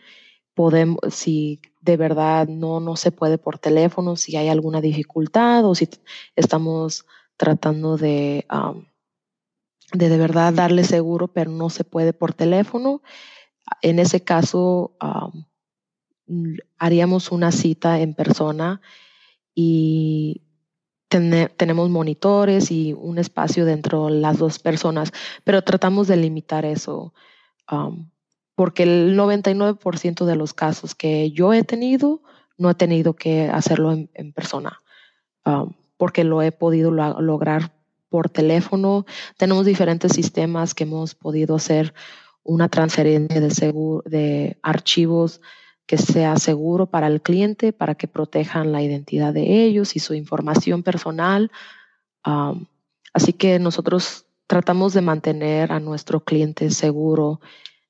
podemos, 0.54 0.98
si 1.10 1.60
de 1.80 1.96
verdad 1.96 2.48
no, 2.48 2.80
no 2.80 2.96
se 2.96 3.12
puede 3.12 3.38
por 3.38 3.58
teléfono, 3.58 4.16
si 4.16 4.36
hay 4.36 4.48
alguna 4.48 4.80
dificultad 4.80 5.64
o 5.64 5.74
si 5.74 5.88
estamos 6.36 7.06
tratando 7.36 7.96
de 7.96 8.44
de 9.92 10.08
de 10.08 10.18
verdad 10.18 10.52
darle 10.52 10.84
seguro, 10.84 11.28
pero 11.28 11.50
no 11.50 11.70
se 11.70 11.84
puede 11.84 12.12
por 12.12 12.34
teléfono. 12.34 13.02
En 13.82 13.98
ese 13.98 14.22
caso, 14.22 14.96
haríamos 16.78 17.32
una 17.32 17.52
cita 17.52 18.00
en 18.00 18.14
persona 18.14 18.80
y 19.54 20.42
tenemos 21.08 21.88
monitores 21.88 22.70
y 22.70 22.92
un 22.92 23.18
espacio 23.18 23.64
dentro 23.64 24.06
de 24.06 24.12
las 24.12 24.38
dos 24.38 24.58
personas, 24.58 25.12
pero 25.42 25.62
tratamos 25.62 26.06
de 26.06 26.16
limitar 26.16 26.66
eso, 26.66 27.14
porque 28.54 28.82
el 28.82 29.16
99% 29.16 30.26
de 30.26 30.36
los 30.36 30.52
casos 30.52 30.94
que 30.94 31.30
yo 31.30 31.54
he 31.54 31.64
tenido, 31.64 32.22
no 32.58 32.68
he 32.68 32.74
tenido 32.74 33.14
que 33.14 33.48
hacerlo 33.48 33.92
en, 33.92 34.32
persona, 34.32 34.80
porque 35.96 36.24
lo 36.24 36.42
he 36.42 36.52
podido 36.52 36.90
lograr 36.90 37.77
por 38.08 38.30
teléfono. 38.30 39.06
Tenemos 39.36 39.66
diferentes 39.66 40.12
sistemas 40.12 40.74
que 40.74 40.84
hemos 40.84 41.14
podido 41.14 41.56
hacer 41.56 41.94
una 42.42 42.68
transferencia 42.68 43.40
de, 43.40 43.50
seguro, 43.50 44.02
de 44.08 44.58
archivos 44.62 45.40
que 45.86 45.98
sea 45.98 46.36
seguro 46.36 46.86
para 46.86 47.06
el 47.06 47.22
cliente, 47.22 47.72
para 47.72 47.94
que 47.94 48.08
protejan 48.08 48.72
la 48.72 48.82
identidad 48.82 49.32
de 49.32 49.64
ellos 49.64 49.96
y 49.96 50.00
su 50.00 50.14
información 50.14 50.82
personal. 50.82 51.50
así 53.12 53.32
que 53.32 53.58
nosotros 53.58 54.26
tratamos 54.46 54.92
de 54.92 55.00
mantener 55.00 55.72
a 55.72 55.80
nuestro 55.80 56.20
cliente 56.20 56.70
seguro 56.70 57.40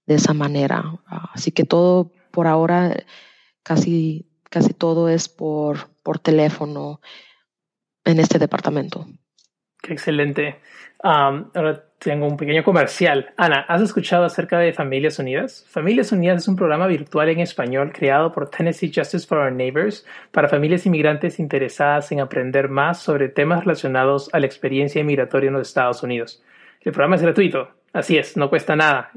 de 0.07 0.15
esa 0.15 0.33
manera. 0.33 1.01
así 1.33 1.51
que 1.51 1.65
todo 1.65 2.13
por 2.31 2.47
ahora, 2.47 3.05
casi, 3.63 4.29
casi 4.45 4.73
todo 4.75 5.09
es 5.09 5.29
por, 5.29 5.89
por 6.03 6.19
teléfono 6.19 7.01
en 8.05 8.21
este 8.21 8.39
departamento. 8.39 9.07
Qué 9.89 9.95
excelente. 9.95 10.57
ahora 11.03 11.83
tengo 11.99 12.27
un 12.27 12.37
pequeño 12.37 12.63
comercial. 12.63 13.33
Ana, 13.39 13.65
¿has 13.67 13.81
escuchado 13.81 14.25
acerca 14.25 14.59
de 14.59 14.75
Familias 14.75 15.19
Unidas? 15.19 15.65
Familias 15.67 16.13
Unidas 16.13 16.43
es 16.43 16.49
un 16.49 16.57
programa 16.57 16.87
virtual 16.87 17.31
en 17.31 17.41
español 17.41 17.91
creado 17.95 18.31
por 18.31 18.51
Tennessee 18.51 18.93
Justice 18.95 19.27
for 19.27 19.39
Our 19.39 19.51
Neighbors 19.51 20.05
para 20.31 20.47
familias 20.47 20.85
inmigrantes 20.85 21.39
interesadas 21.39 22.13
en 22.13 22.21
aprender 22.21 22.69
más 22.69 23.01
sobre 23.01 23.31
temas 23.31 23.61
relacionados 23.61 24.29
a 24.35 24.41
la 24.41 24.47
experiencia 24.47 25.01
inmigratoria 25.01 25.49
en 25.49 25.55
los 25.55 25.69
Estados 25.69 26.03
Unidos. 26.03 26.43
El 26.83 26.93
programa 26.93 27.17
es 27.17 27.23
gratuito. 27.23 27.71
Así 27.95 28.19
es, 28.19 28.37
no 28.37 28.51
cuesta 28.51 28.77
nada. 28.77 29.11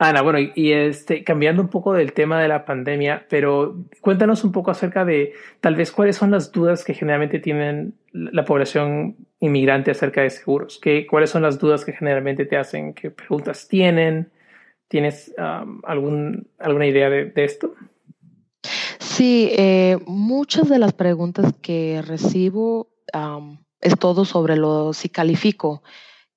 Ana, 0.08 0.22
bueno, 0.22 0.38
y, 0.54 0.72
este, 0.72 1.24
cambiando 1.24 1.62
un 1.62 1.68
poco 1.68 1.92
del 1.92 2.12
tema 2.12 2.40
de 2.40 2.48
la 2.48 2.64
pandemia, 2.64 3.26
pero 3.28 3.76
cuéntanos 4.00 4.44
un 4.44 4.52
poco 4.52 4.70
acerca 4.70 5.04
de 5.04 5.32
tal 5.60 5.76
vez 5.76 5.92
cuáles 5.92 6.16
son 6.16 6.30
las 6.30 6.52
dudas 6.52 6.84
que 6.84 6.94
generalmente 6.94 7.38
tienen 7.38 7.94
la 8.12 8.44
población 8.44 9.16
inmigrante 9.40 9.90
acerca 9.90 10.22
de 10.22 10.30
seguros. 10.30 10.78
¿Qué, 10.80 11.06
¿Cuáles 11.06 11.30
son 11.30 11.42
las 11.42 11.58
dudas 11.58 11.84
que 11.84 11.92
generalmente 11.92 12.44
te 12.44 12.56
hacen? 12.56 12.92
¿Qué 12.92 13.10
preguntas 13.10 13.66
tienen? 13.66 14.30
¿Tienes 14.88 15.34
algún, 15.84 16.48
alguna 16.58 16.86
idea 16.86 17.08
de, 17.08 17.32
esto? 17.36 17.74
Sí, 18.98 19.50
eh, 19.56 19.98
muchas 20.06 20.68
de 20.68 20.78
las 20.78 20.92
preguntas 20.92 21.54
que 21.62 22.02
recibo 22.06 22.88
es 23.80 23.98
todo 23.98 24.24
sobre 24.24 24.56
lo 24.56 24.92
si 24.92 25.08
califico 25.08 25.82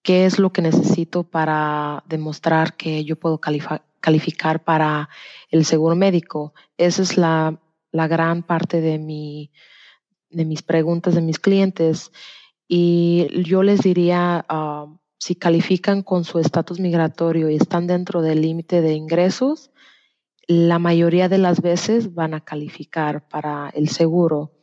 qué 0.08 0.26
es 0.26 0.40
lo 0.40 0.54
que 0.54 0.62
necesito 0.62 1.26
para 1.26 2.02
demostrar 2.08 2.78
que 2.78 3.04
yo 3.04 3.18
puedo 3.18 3.42
calificar 3.42 4.64
para 4.64 5.10
el 5.50 5.66
seguro 5.66 5.98
médico. 5.98 6.54
Esa 6.78 7.02
es 7.02 7.18
la, 7.18 7.60
gran 7.92 8.44
parte 8.44 8.80
de, 8.80 9.00
mi, 9.00 9.52
de 10.30 10.46
mis 10.46 10.62
preguntas 10.62 11.14
de 11.14 11.22
mis 11.22 11.40
clientes. 11.40 12.14
Y 12.70 13.28
yo 13.44 13.64
les 13.64 13.82
diría, 13.82 14.46
ah, 14.48 14.88
si 15.20 15.36
califican 15.36 16.04
con 16.04 16.24
su 16.24 16.40
estatus 16.40 16.80
migratorio 16.80 17.50
y 17.50 17.58
están 17.58 17.86
dentro 17.86 18.22
del 18.22 18.42
límite 18.42 18.80
de 18.80 18.94
ingresos, 18.94 19.72
la 20.48 20.80
mayoría 20.80 21.28
de 21.28 21.40
las 21.40 21.62
veces 21.62 22.14
van 22.14 22.34
a 22.34 22.46
calificar 22.46 23.28
para 23.28 23.72
el 23.76 23.90
seguro. 23.90 24.54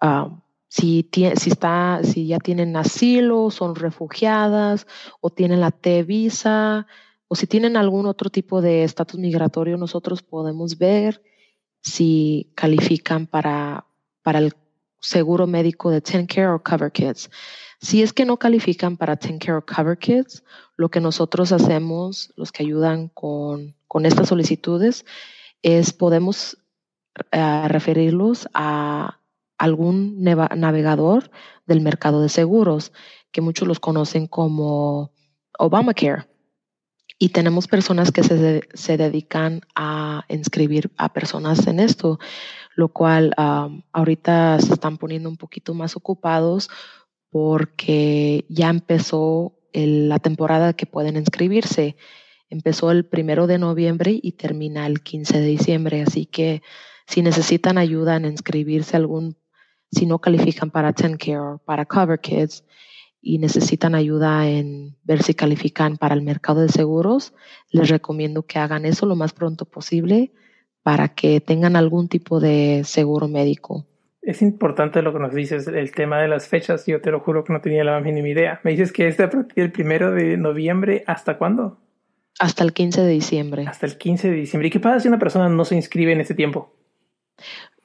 Ah, 0.00 0.44
si, 0.68 1.08
si, 1.12 1.50
está, 1.50 2.00
si 2.02 2.26
ya 2.26 2.38
tienen 2.38 2.76
asilo, 2.76 3.50
son 3.50 3.74
refugiadas 3.74 4.86
o 5.20 5.30
tienen 5.30 5.60
la 5.60 5.70
T-visa 5.70 6.86
o 7.28 7.34
si 7.34 7.46
tienen 7.46 7.76
algún 7.76 8.06
otro 8.06 8.30
tipo 8.30 8.60
de 8.60 8.84
estatus 8.84 9.18
migratorio, 9.18 9.76
nosotros 9.76 10.22
podemos 10.22 10.78
ver 10.78 11.22
si 11.80 12.52
califican 12.54 13.26
para, 13.26 13.86
para 14.22 14.38
el 14.38 14.52
seguro 15.00 15.46
médico 15.46 15.90
de 15.90 16.02
Care 16.02 16.48
o 16.48 16.62
Cover 16.62 16.92
Kids. 16.92 17.30
Si 17.80 18.02
es 18.02 18.12
que 18.12 18.24
no 18.24 18.38
califican 18.38 18.96
para 18.96 19.16
Care 19.16 19.54
o 19.54 19.64
Cover 19.64 19.98
Kids, 19.98 20.44
lo 20.76 20.88
que 20.88 21.00
nosotros 21.00 21.52
hacemos, 21.52 22.32
los 22.36 22.52
que 22.52 22.62
ayudan 22.62 23.08
con, 23.08 23.74
con 23.86 24.06
estas 24.06 24.28
solicitudes, 24.28 25.04
es 25.62 25.92
podemos 25.92 26.58
eh, 27.32 27.68
referirlos 27.68 28.48
a 28.54 29.20
algún 29.58 30.22
navegador 30.22 31.30
del 31.66 31.80
mercado 31.80 32.22
de 32.22 32.28
seguros, 32.28 32.92
que 33.32 33.40
muchos 33.40 33.66
los 33.66 33.80
conocen 33.80 34.26
como 34.26 35.12
Obamacare. 35.58 36.28
Y 37.18 37.30
tenemos 37.30 37.66
personas 37.66 38.12
que 38.12 38.22
se, 38.22 38.62
se 38.74 38.96
dedican 38.96 39.62
a 39.74 40.24
inscribir 40.28 40.90
a 40.98 41.12
personas 41.12 41.66
en 41.66 41.80
esto, 41.80 42.18
lo 42.74 42.88
cual 42.88 43.32
ahorita 43.92 44.60
se 44.60 44.74
están 44.74 44.98
poniendo 44.98 45.28
un 45.30 45.38
poquito 45.38 45.72
más 45.72 45.96
ocupados 45.96 46.68
porque 47.30 48.44
ya 48.48 48.68
empezó 48.68 49.56
la 49.72 50.18
temporada 50.18 50.74
que 50.74 50.86
pueden 50.86 51.16
inscribirse. 51.16 51.96
Empezó 52.48 52.90
el 52.90 53.04
primero 53.04 53.46
de 53.46 53.58
noviembre 53.58 54.18
y 54.22 54.32
termina 54.32 54.86
el 54.86 55.02
15 55.02 55.40
de 55.40 55.46
diciembre, 55.46 56.02
así 56.02 56.26
que 56.26 56.62
si 57.06 57.22
necesitan 57.22 57.78
ayuda 57.78 58.16
en 58.16 58.24
inscribirse 58.26 58.96
a 58.96 59.00
algún 59.00 59.36
si 59.90 60.06
no 60.06 60.18
califican 60.18 60.70
para 60.70 60.92
TenCare 60.92 61.38
o 61.38 61.58
para 61.64 61.86
Cover 61.86 62.20
Kids 62.20 62.64
y 63.20 63.38
necesitan 63.38 63.94
ayuda 63.94 64.48
en 64.48 64.96
ver 65.04 65.22
si 65.22 65.34
califican 65.34 65.96
para 65.96 66.14
el 66.14 66.22
mercado 66.22 66.60
de 66.60 66.68
seguros, 66.68 67.34
les 67.70 67.88
recomiendo 67.88 68.44
que 68.44 68.58
hagan 68.58 68.84
eso 68.84 69.06
lo 69.06 69.16
más 69.16 69.32
pronto 69.32 69.64
posible 69.64 70.32
para 70.82 71.08
que 71.08 71.40
tengan 71.40 71.74
algún 71.74 72.08
tipo 72.08 72.38
de 72.38 72.82
seguro 72.84 73.26
médico. 73.26 73.86
Es 74.22 74.42
importante 74.42 75.02
lo 75.02 75.12
que 75.12 75.18
nos 75.18 75.34
dices, 75.34 75.66
el 75.68 75.92
tema 75.92 76.20
de 76.20 76.28
las 76.28 76.48
fechas. 76.48 76.84
Yo 76.86 77.00
te 77.00 77.10
lo 77.10 77.20
juro 77.20 77.44
que 77.44 77.52
no 77.52 77.60
tenía 77.60 77.84
la 77.84 77.92
más 77.92 78.02
mínima 78.02 78.28
idea. 78.28 78.60
Me 78.64 78.72
dices 78.72 78.92
que 78.92 79.08
es 79.08 79.16
de 79.16 79.28
el 79.54 79.72
primero 79.72 80.10
de 80.10 80.36
noviembre, 80.36 81.04
¿hasta 81.06 81.38
cuándo? 81.38 81.80
Hasta 82.38 82.64
el 82.64 82.72
15 82.72 83.02
de 83.02 83.08
diciembre. 83.08 83.64
Hasta 83.66 83.86
el 83.86 83.98
15 83.98 84.30
de 84.30 84.36
diciembre. 84.36 84.68
¿Y 84.68 84.70
qué 84.70 84.80
pasa 84.80 85.00
si 85.00 85.08
una 85.08 85.18
persona 85.18 85.48
no 85.48 85.64
se 85.64 85.76
inscribe 85.76 86.12
en 86.12 86.20
ese 86.20 86.34
tiempo? 86.34 86.74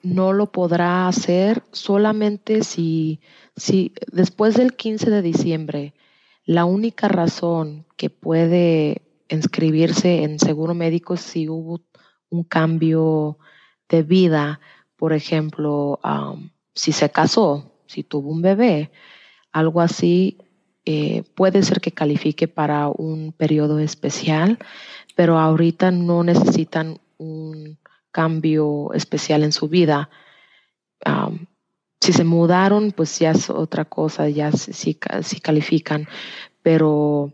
No 0.03 0.33
lo 0.33 0.51
podrá 0.51 1.07
hacer 1.07 1.63
solamente 1.71 2.63
si, 2.63 3.19
si 3.55 3.93
después 4.11 4.55
del 4.55 4.75
15 4.75 5.09
de 5.09 5.21
diciembre 5.21 5.93
la 6.45 6.65
única 6.65 7.07
razón 7.07 7.85
que 7.97 8.09
puede 8.09 9.03
inscribirse 9.29 10.23
en 10.23 10.39
seguro 10.39 10.73
médico 10.73 11.13
es 11.13 11.21
si 11.21 11.47
hubo 11.47 11.81
un 12.29 12.43
cambio 12.43 13.37
de 13.89 14.03
vida, 14.03 14.59
por 14.95 15.13
ejemplo, 15.13 15.99
si 16.73 16.91
se 16.91 17.09
casó, 17.09 17.71
si 17.85 18.03
tuvo 18.03 18.31
un 18.31 18.41
bebé, 18.41 18.91
algo 19.51 19.81
así, 19.81 20.37
eh, 20.85 21.23
puede 21.35 21.61
ser 21.61 21.79
que 21.81 21.91
califique 21.91 22.47
para 22.47 22.87
un 22.87 23.33
periodo 23.33 23.79
especial, 23.79 24.57
pero 25.15 25.37
ahorita 25.37 25.91
no 25.91 26.23
necesitan 26.23 26.99
un 27.17 27.50
cambio 28.11 28.93
especial 28.93 29.43
en 29.43 29.51
su 29.51 29.67
vida. 29.67 30.09
si 31.99 32.13
se 32.13 32.23
mudaron, 32.23 32.91
pues 32.91 33.19
ya 33.19 33.31
es 33.31 33.49
otra 33.49 33.85
cosa, 33.85 34.27
ya 34.29 34.51
sí, 34.51 34.95
califican, 35.41 36.07
pero 36.63 37.31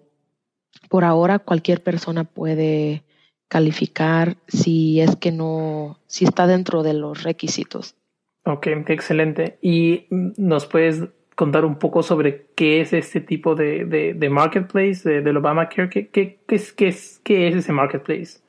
por 0.89 1.03
ahora 1.03 1.39
cualquier 1.39 1.83
persona 1.83 2.23
puede 2.23 3.03
calificar 3.47 4.37
si 4.47 4.99
es 4.99 5.15
que 5.15 5.31
no, 5.31 5.99
si 6.07 6.25
está 6.25 6.47
dentro 6.47 6.83
de 6.83 6.93
los 6.93 7.23
requisitos. 7.23 7.95
Ok, 8.43 8.67
excelente. 8.67 9.57
¿Y 9.61 10.05
nos 10.09 10.65
puedes 10.65 11.03
contar 11.35 11.65
un 11.65 11.77
poco 11.77 12.01
sobre 12.01 12.47
qué 12.55 12.81
es 12.81 12.93
este 12.93 13.21
tipo 13.21 13.55
de, 13.55 13.85
de, 13.85 14.29
marketplace 14.29 15.07
de, 15.07 15.21
del 15.21 15.37
Obamacare? 15.37 15.89
¿Qué, 15.89 16.07
qué, 16.07 16.39
qué, 16.47 16.55
es, 16.55 17.19
¿Qué 17.23 17.47
es 17.47 17.55
ese 17.55 17.71
marketplace? 17.73 18.39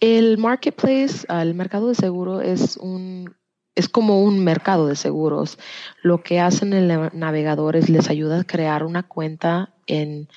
El 0.00 0.38
marketplace, 0.38 1.26
el 1.28 1.54
mercado 1.54 1.88
de 1.88 1.94
seguro 1.94 2.40
es 2.40 2.76
un 2.76 3.34
es 3.74 3.88
como 3.88 4.22
un 4.22 4.44
mercado 4.44 4.86
de 4.86 4.96
seguros. 4.96 5.58
Lo 6.02 6.22
que 6.22 6.40
hacen 6.40 6.72
el 6.72 7.10
navegador 7.14 7.76
es 7.76 7.88
les 7.88 8.10
ayuda 8.10 8.40
a 8.40 8.44
crear 8.44 8.84
una 8.84 9.02
cuenta 9.02 9.74
en, 9.86 10.28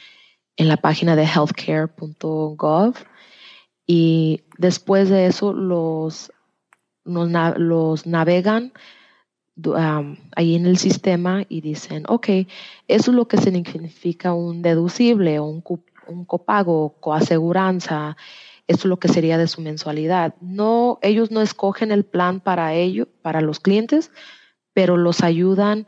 la 0.58 0.78
página 0.78 1.16
de 1.16 1.26
healthcare.gov 1.26 2.96
y 3.86 4.44
después 4.58 5.10
de 5.10 5.26
eso 5.26 5.52
los, 5.52 6.32
los, 7.04 8.06
navegan 8.06 8.72
ahí 10.36 10.56
en 10.56 10.66
el 10.66 10.78
sistema 10.78 11.44
y 11.50 11.62
dicen, 11.62 12.04
ok, 12.08 12.28
eso 12.88 13.12
es 13.12 13.16
lo 13.16 13.28
que 13.28 13.38
significa 13.38 14.34
un 14.34 14.62
deducible 14.62 15.40
o 15.40 15.46
un, 15.46 15.64
un 16.08 16.26
copago, 16.26 16.96
coaseguranza 17.00 18.16
es 18.68 18.86
lo 18.86 18.98
que 18.98 19.08
sería 19.08 19.38
de 19.38 19.48
su 19.48 19.62
mensualidad. 19.62 20.36
No, 20.42 21.00
ellos 21.02 21.32
no 21.32 21.42
escogen 21.42 21.92
el 21.92 22.06
plan 22.06 22.40
para 22.40 22.74
ello, 22.74 23.08
para 23.22 23.42
los 23.42 23.60
clientes, 23.60 24.12
pero 24.74 24.98
los 24.98 25.22
ayudan 25.22 25.88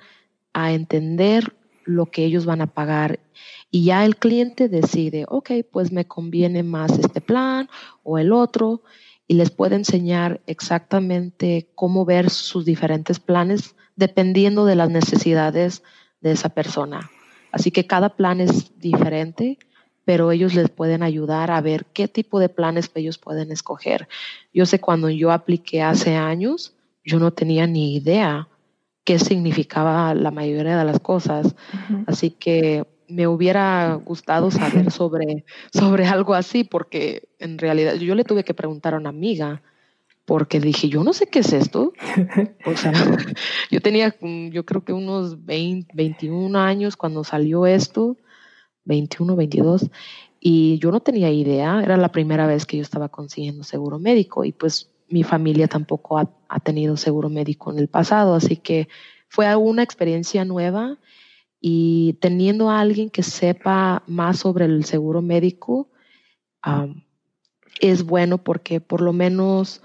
a 0.53 0.73
entender 0.73 1.55
lo 1.85 2.07
que 2.07 2.25
ellos 2.25 2.45
van 2.45 2.61
a 2.61 2.67
pagar 2.67 3.19
y 3.75 3.83
ya 3.83 4.05
el 4.05 4.15
cliente 4.15 4.69
decide, 4.69 5.25
ok, 5.27 5.51
pues 5.69 5.91
me 5.91 6.05
conviene 6.05 6.63
más 6.63 6.97
este 6.97 7.21
plan 7.21 7.69
o 8.03 8.17
el 8.17 8.31
otro 8.31 8.83
y 9.27 9.33
les 9.33 9.51
puede 9.51 9.75
enseñar 9.75 10.41
exactamente 10.47 11.69
cómo 11.75 12.05
ver 12.05 12.29
sus 12.29 12.63
diferentes 12.63 13.19
planes 13.19 13.75
dependiendo 13.95 14.65
de 14.65 14.75
las 14.75 14.89
necesidades 14.89 15.83
de 16.21 16.31
esa 16.31 16.49
persona. 16.49 17.11
Así 17.51 17.71
que 17.71 17.85
cada 17.85 18.15
plan 18.15 18.39
es 18.39 18.79
diferente, 18.79 19.59
pero 20.05 20.31
ellos 20.31 20.53
les 20.53 20.69
pueden 20.69 21.03
ayudar 21.03 21.51
a 21.51 21.59
ver 21.61 21.85
qué 21.85 22.07
tipo 22.07 22.39
de 22.39 22.49
planes 22.49 22.91
ellos 22.93 23.17
pueden 23.17 23.51
escoger. 23.51 24.07
Yo 24.53 24.65
sé 24.65 24.79
cuando 24.79 25.09
yo 25.09 25.31
apliqué 25.31 25.81
hace 25.81 26.15
años, 26.15 26.73
yo 27.03 27.19
no 27.19 27.31
tenía 27.31 27.67
ni 27.67 27.95
idea 27.95 28.47
qué 29.03 29.19
significaba 29.19 30.13
la 30.13 30.31
mayoría 30.31 30.77
de 30.77 30.85
las 30.85 30.99
cosas. 30.99 31.55
Así 32.07 32.29
que 32.31 32.85
me 33.07 33.27
hubiera 33.27 33.95
gustado 33.95 34.51
saber 34.51 34.91
sobre, 34.91 35.45
sobre 35.73 36.05
algo 36.05 36.33
así, 36.33 36.63
porque 36.63 37.27
en 37.39 37.57
realidad 37.57 37.95
yo 37.95 38.15
le 38.15 38.23
tuve 38.23 38.43
que 38.43 38.53
preguntar 38.53 38.93
a 38.93 38.97
una 38.97 39.09
amiga, 39.09 39.61
porque 40.25 40.59
dije, 40.59 40.89
yo 40.89 41.03
no 41.03 41.13
sé 41.13 41.27
qué 41.27 41.39
es 41.39 41.53
esto. 41.53 41.93
O 42.65 42.75
sea, 42.75 42.91
yo 43.71 43.79
tenía, 43.81 44.15
yo 44.21 44.65
creo 44.65 44.83
que 44.83 44.93
unos 44.93 45.45
20, 45.45 45.91
21 45.93 46.59
años 46.59 46.95
cuando 46.95 47.23
salió 47.23 47.67
esto, 47.67 48.17
21, 48.85 49.35
22, 49.35 49.89
y 50.39 50.77
yo 50.79 50.91
no 50.91 50.99
tenía 50.99 51.31
idea, 51.31 51.81
era 51.83 51.97
la 51.97 52.11
primera 52.11 52.47
vez 52.47 52.65
que 52.65 52.77
yo 52.77 52.83
estaba 52.83 53.09
consiguiendo 53.09 53.63
seguro 53.63 53.99
médico 53.99 54.45
y 54.45 54.51
pues 54.51 54.91
mi 55.09 55.23
familia 55.23 55.67
tampoco 55.67 56.17
ha, 56.17 56.29
ha 56.47 56.59
tenido 56.59 56.97
seguro 56.97 57.29
médico 57.29 57.71
en 57.71 57.79
el 57.79 57.87
pasado, 57.87 58.35
así 58.35 58.57
que 58.57 58.87
fue 59.27 59.53
una 59.55 59.83
experiencia 59.83 60.45
nueva 60.45 60.97
y 61.59 62.13
teniendo 62.21 62.69
a 62.69 62.79
alguien 62.79 63.09
que 63.09 63.23
sepa 63.23 64.03
más 64.07 64.39
sobre 64.39 64.65
el 64.65 64.85
seguro 64.85 65.21
médico 65.21 65.89
es 67.79 68.03
bueno 68.03 68.37
porque 68.37 68.79
por 68.79 69.01
lo 69.01 69.13
menos 69.13 69.81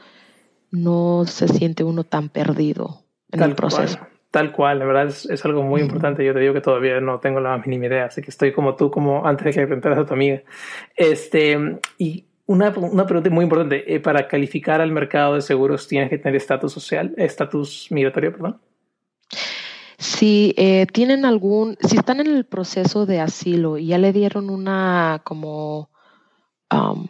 no 0.71 1.25
se 1.27 1.49
siente 1.49 1.85
uno 1.85 2.05
tan 2.05 2.29
perdido 2.29 3.05
en 3.31 3.43
el 3.43 3.55
proceso. 3.55 3.99
Tal 4.31 4.53
cual, 4.53 4.79
la 4.79 4.85
verdad 4.85 5.07
es, 5.07 5.45
algo 5.45 5.63
muy 5.63 5.81
importante. 5.81 6.25
Yo 6.25 6.33
te 6.33 6.41
digo 6.41 6.55
que 6.55 6.61
todavía 6.61 7.01
no 7.01 7.19
tengo 7.19 7.41
la 7.41 7.59
mínima 7.59 7.87
idea, 7.87 8.05
así 8.07 8.23
que 8.23 8.31
estoy 8.31 8.53
como 8.53 8.77
tú, 8.77 8.91
como 8.91 9.27
antes 9.27 9.55
de 9.55 9.67
que 9.67 9.77
te 9.77 9.89
a 9.89 10.07
tu 10.07 10.15
amiga. 10.15 10.43
Este, 10.97 11.59
y 11.99 12.25
una, 12.47 12.71
una 12.71 13.07
pregunta 13.07 13.31
muy 13.31 13.45
importante, 13.45 13.93
eh, 13.93 14.01
para 14.01 14.29
calificar 14.29 14.81
al 14.81 14.93
mercado 14.93 15.35
de 15.35 15.41
seguros 15.41 15.87
tienes 15.89 16.11
que 16.11 16.19
tener 16.19 16.37
estatus 16.37 16.73
social, 16.73 17.15
estatus 17.17 17.89
migratorio, 17.91 18.33
perdón. 18.33 18.61
Si 19.99 20.55
eh, 20.57 20.87
tienen 20.93 21.25
algún, 21.25 21.77
si 21.81 21.97
están 21.97 22.21
en 22.21 22.29
el 22.29 22.47
proceso 22.47 23.07
de 23.07 23.21
asilo 23.21 23.77
y 23.77 23.89
ya 23.89 23.99
le 23.99 24.13
dieron 24.13 24.49
una 24.49 25.21
como 25.25 25.91
um, 26.73 27.07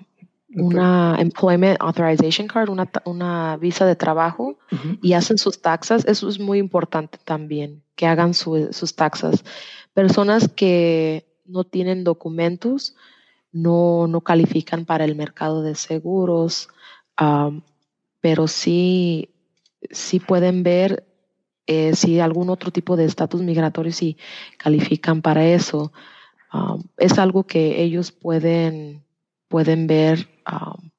una 0.54 1.16
Employment 1.18 1.80
Authorization 1.80 2.48
Card, 2.48 2.70
una, 2.70 2.90
una 3.04 3.56
visa 3.56 3.86
de 3.86 3.96
trabajo 3.96 4.58
y 5.02 5.12
hacen 5.12 5.38
sus 5.38 5.62
taxas, 5.62 6.04
eso 6.06 6.28
es 6.28 6.40
muy 6.40 6.58
importante 6.58 7.18
también, 7.24 7.82
que 7.94 8.06
hagan 8.06 8.34
sus 8.34 8.94
taxas. 8.96 9.44
Personas 9.94 10.48
que 10.48 11.26
no 11.44 11.64
tienen 11.64 12.04
documentos 12.04 12.94
no, 13.52 14.06
no 14.06 14.20
califican 14.20 14.84
para 14.84 15.04
el 15.04 15.16
mercado 15.16 15.62
de 15.62 15.74
seguros, 15.74 16.68
um, 17.20 17.62
pero 18.20 18.46
sí, 18.46 19.30
sí 19.90 20.20
pueden 20.20 20.62
ver 20.62 21.06
eh, 21.66 21.94
si 21.94 22.20
algún 22.20 22.50
otro 22.50 22.70
tipo 22.70 22.96
de 22.96 23.04
estatus 23.04 23.42
migratorio, 23.42 23.92
si 23.92 24.16
califican 24.58 25.22
para 25.22 25.46
eso. 25.46 25.92
Um, 26.52 26.82
es 26.96 27.18
algo 27.18 27.44
que 27.44 27.82
ellos 27.82 28.10
pueden, 28.10 29.04
pueden 29.50 29.88
ver 29.88 30.28
um, 30.50 30.90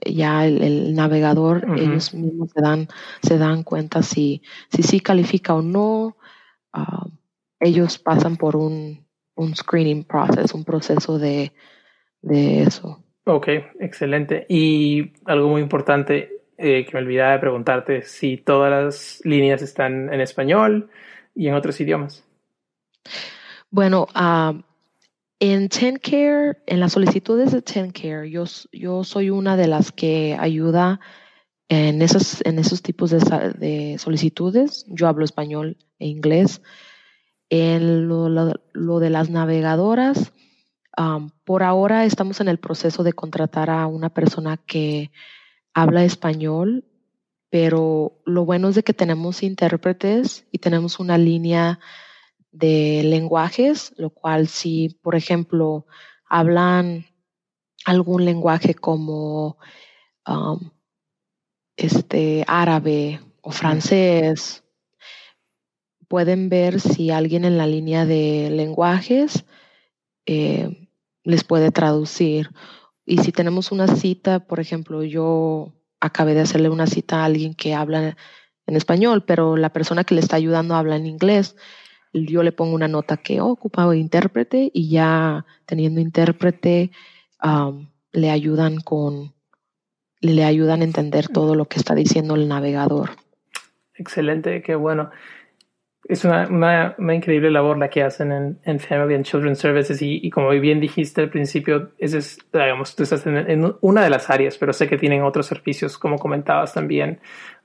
ya 0.00 0.46
el, 0.46 0.94
navegador, 0.94 1.66
ellos 1.76 2.14
mismos 2.14 2.50
se 2.54 2.62
dan, 2.62 2.88
se 3.20 3.36
dan 3.36 3.64
cuenta 3.64 4.02
si, 4.02 4.42
si 4.70 4.82
sí 4.84 5.00
califica 5.00 5.54
o 5.54 5.60
no. 5.60 6.16
Um, 6.72 7.18
ellos 7.58 7.98
pasan 7.98 8.36
por 8.36 8.54
un, 8.54 9.04
un 9.34 9.56
screening 9.56 10.04
process, 10.04 10.54
un 10.54 10.64
proceso 10.64 11.18
de, 11.18 11.52
de 12.22 12.62
eso. 12.62 13.02
Ok, 13.24 13.48
excelente. 13.80 14.46
Y 14.48 15.12
algo 15.24 15.48
muy 15.48 15.60
importante, 15.60 16.44
eh, 16.56 16.86
que 16.86 16.92
me 16.92 17.00
olvidaba 17.00 17.32
de 17.32 17.38
preguntarte 17.40 18.02
si 18.02 18.36
todas 18.36 18.70
las 18.70 19.20
líneas 19.24 19.62
están 19.62 20.14
en 20.14 20.20
español 20.20 20.90
y 21.34 21.48
en 21.48 21.54
otros 21.54 21.80
idiomas. 21.80 22.24
Bueno, 23.70 24.06
uh, 24.14 24.62
en 25.40 25.68
TenCare, 25.68 26.58
en 26.66 26.80
las 26.80 26.92
solicitudes 26.92 27.52
de 27.52 27.62
TenCare, 27.62 28.30
yo, 28.30 28.44
yo 28.72 29.04
soy 29.04 29.30
una 29.30 29.56
de 29.56 29.68
las 29.68 29.92
que 29.92 30.36
ayuda 30.38 31.00
en 31.68 32.02
esos, 32.02 32.44
en 32.44 32.58
esos 32.58 32.82
tipos 32.82 33.10
de, 33.10 33.18
de 33.58 33.98
solicitudes. 33.98 34.84
Yo 34.88 35.06
hablo 35.06 35.24
español 35.24 35.76
e 35.98 36.06
inglés. 36.06 36.62
En 37.50 38.08
lo, 38.08 38.28
lo, 38.28 39.00
de 39.00 39.10
las 39.10 39.30
navegadoras, 39.30 40.32
um, 40.98 41.30
por 41.44 41.62
ahora 41.62 42.04
estamos 42.04 42.40
en 42.40 42.48
el 42.48 42.58
proceso 42.58 43.02
de 43.02 43.12
contratar 43.12 43.70
a 43.70 43.86
una 43.86 44.10
persona 44.10 44.58
que 44.58 45.10
habla 45.72 46.04
español, 46.04 46.84
pero 47.48 48.20
lo 48.26 48.44
bueno 48.44 48.68
es 48.68 48.74
de 48.74 48.82
que 48.82 48.92
tenemos 48.92 49.42
intérpretes 49.42 50.44
y 50.52 50.58
tenemos 50.58 51.00
una 51.00 51.16
línea 51.16 51.80
de 52.50 53.02
lenguajes, 53.04 53.92
lo 53.96 54.10
cual 54.10 54.48
si, 54.48 54.98
por 55.02 55.14
ejemplo, 55.14 55.86
hablan 56.28 57.06
algún 57.84 58.24
lenguaje 58.24 58.74
como 58.74 59.58
um, 60.26 60.70
este 61.76 62.44
árabe 62.46 63.20
o 63.40 63.50
francés, 63.50 64.64
pueden 66.08 66.48
ver 66.48 66.80
si 66.80 67.10
alguien 67.10 67.44
en 67.44 67.58
la 67.58 67.66
línea 67.66 68.06
de 68.06 68.50
lenguajes 68.50 69.44
eh, 70.26 70.88
les 71.22 71.44
puede 71.44 71.70
traducir. 71.70 72.50
Y 73.04 73.18
si 73.18 73.32
tenemos 73.32 73.72
una 73.72 73.86
cita, 73.88 74.40
por 74.40 74.60
ejemplo, 74.60 75.02
yo 75.02 75.72
acabé 76.00 76.34
de 76.34 76.40
hacerle 76.40 76.70
una 76.70 76.86
cita 76.86 77.20
a 77.20 77.24
alguien 77.24 77.54
que 77.54 77.74
habla 77.74 78.16
en 78.66 78.76
español, 78.76 79.24
pero 79.24 79.56
la 79.56 79.72
persona 79.72 80.04
que 80.04 80.14
le 80.14 80.20
está 80.20 80.36
ayudando 80.36 80.74
habla 80.74 80.96
en 80.96 81.06
inglés, 81.06 81.56
yo 82.12 82.42
le 82.42 82.52
pongo 82.52 82.74
una 82.74 82.88
nota 82.88 83.16
que 83.16 83.40
oh, 83.40 83.48
ocupa 83.48 83.94
intérprete 83.96 84.70
y 84.72 84.90
ya 84.90 85.44
teniendo 85.66 86.00
intérprete 86.00 86.90
le 88.12 88.30
ayudan 88.30 88.80
con 88.80 89.34
le 90.20 90.44
ayudan 90.44 90.80
a 90.80 90.84
entender 90.84 91.28
todo 91.28 91.54
lo 91.54 91.66
que 91.66 91.78
está 91.78 91.94
diciendo 91.94 92.34
el 92.34 92.48
navegador. 92.48 93.10
Excelente, 93.94 94.62
qué 94.62 94.74
bueno 94.74 95.10
es 96.08 96.24
una, 96.24 96.48
una, 96.48 97.14
increíble 97.14 97.50
labor 97.50 97.76
la 97.76 97.90
que 97.90 98.02
hacen 98.02 98.32
en, 98.32 98.58
en 98.64 98.80
Family 98.80 99.14
and 99.14 99.24
Children's 99.24 99.58
Services 99.58 100.00
y, 100.00 100.18
y, 100.22 100.30
como 100.30 100.48
bien 100.50 100.80
dijiste 100.80 101.20
al 101.20 101.28
principio, 101.28 101.90
ese 101.98 102.18
es, 102.18 102.38
digamos, 102.50 102.96
tú 102.96 103.02
estás 103.02 103.26
en, 103.26 103.74
una 103.82 104.02
de 104.02 104.10
las 104.10 104.30
áreas, 104.30 104.56
pero 104.56 104.72
sé 104.72 104.88
que 104.88 104.96
tienen 104.96 105.22
otros 105.22 105.46
servicios, 105.46 105.98
como 105.98 106.18
comentabas 106.18 106.72
también. 106.72 107.20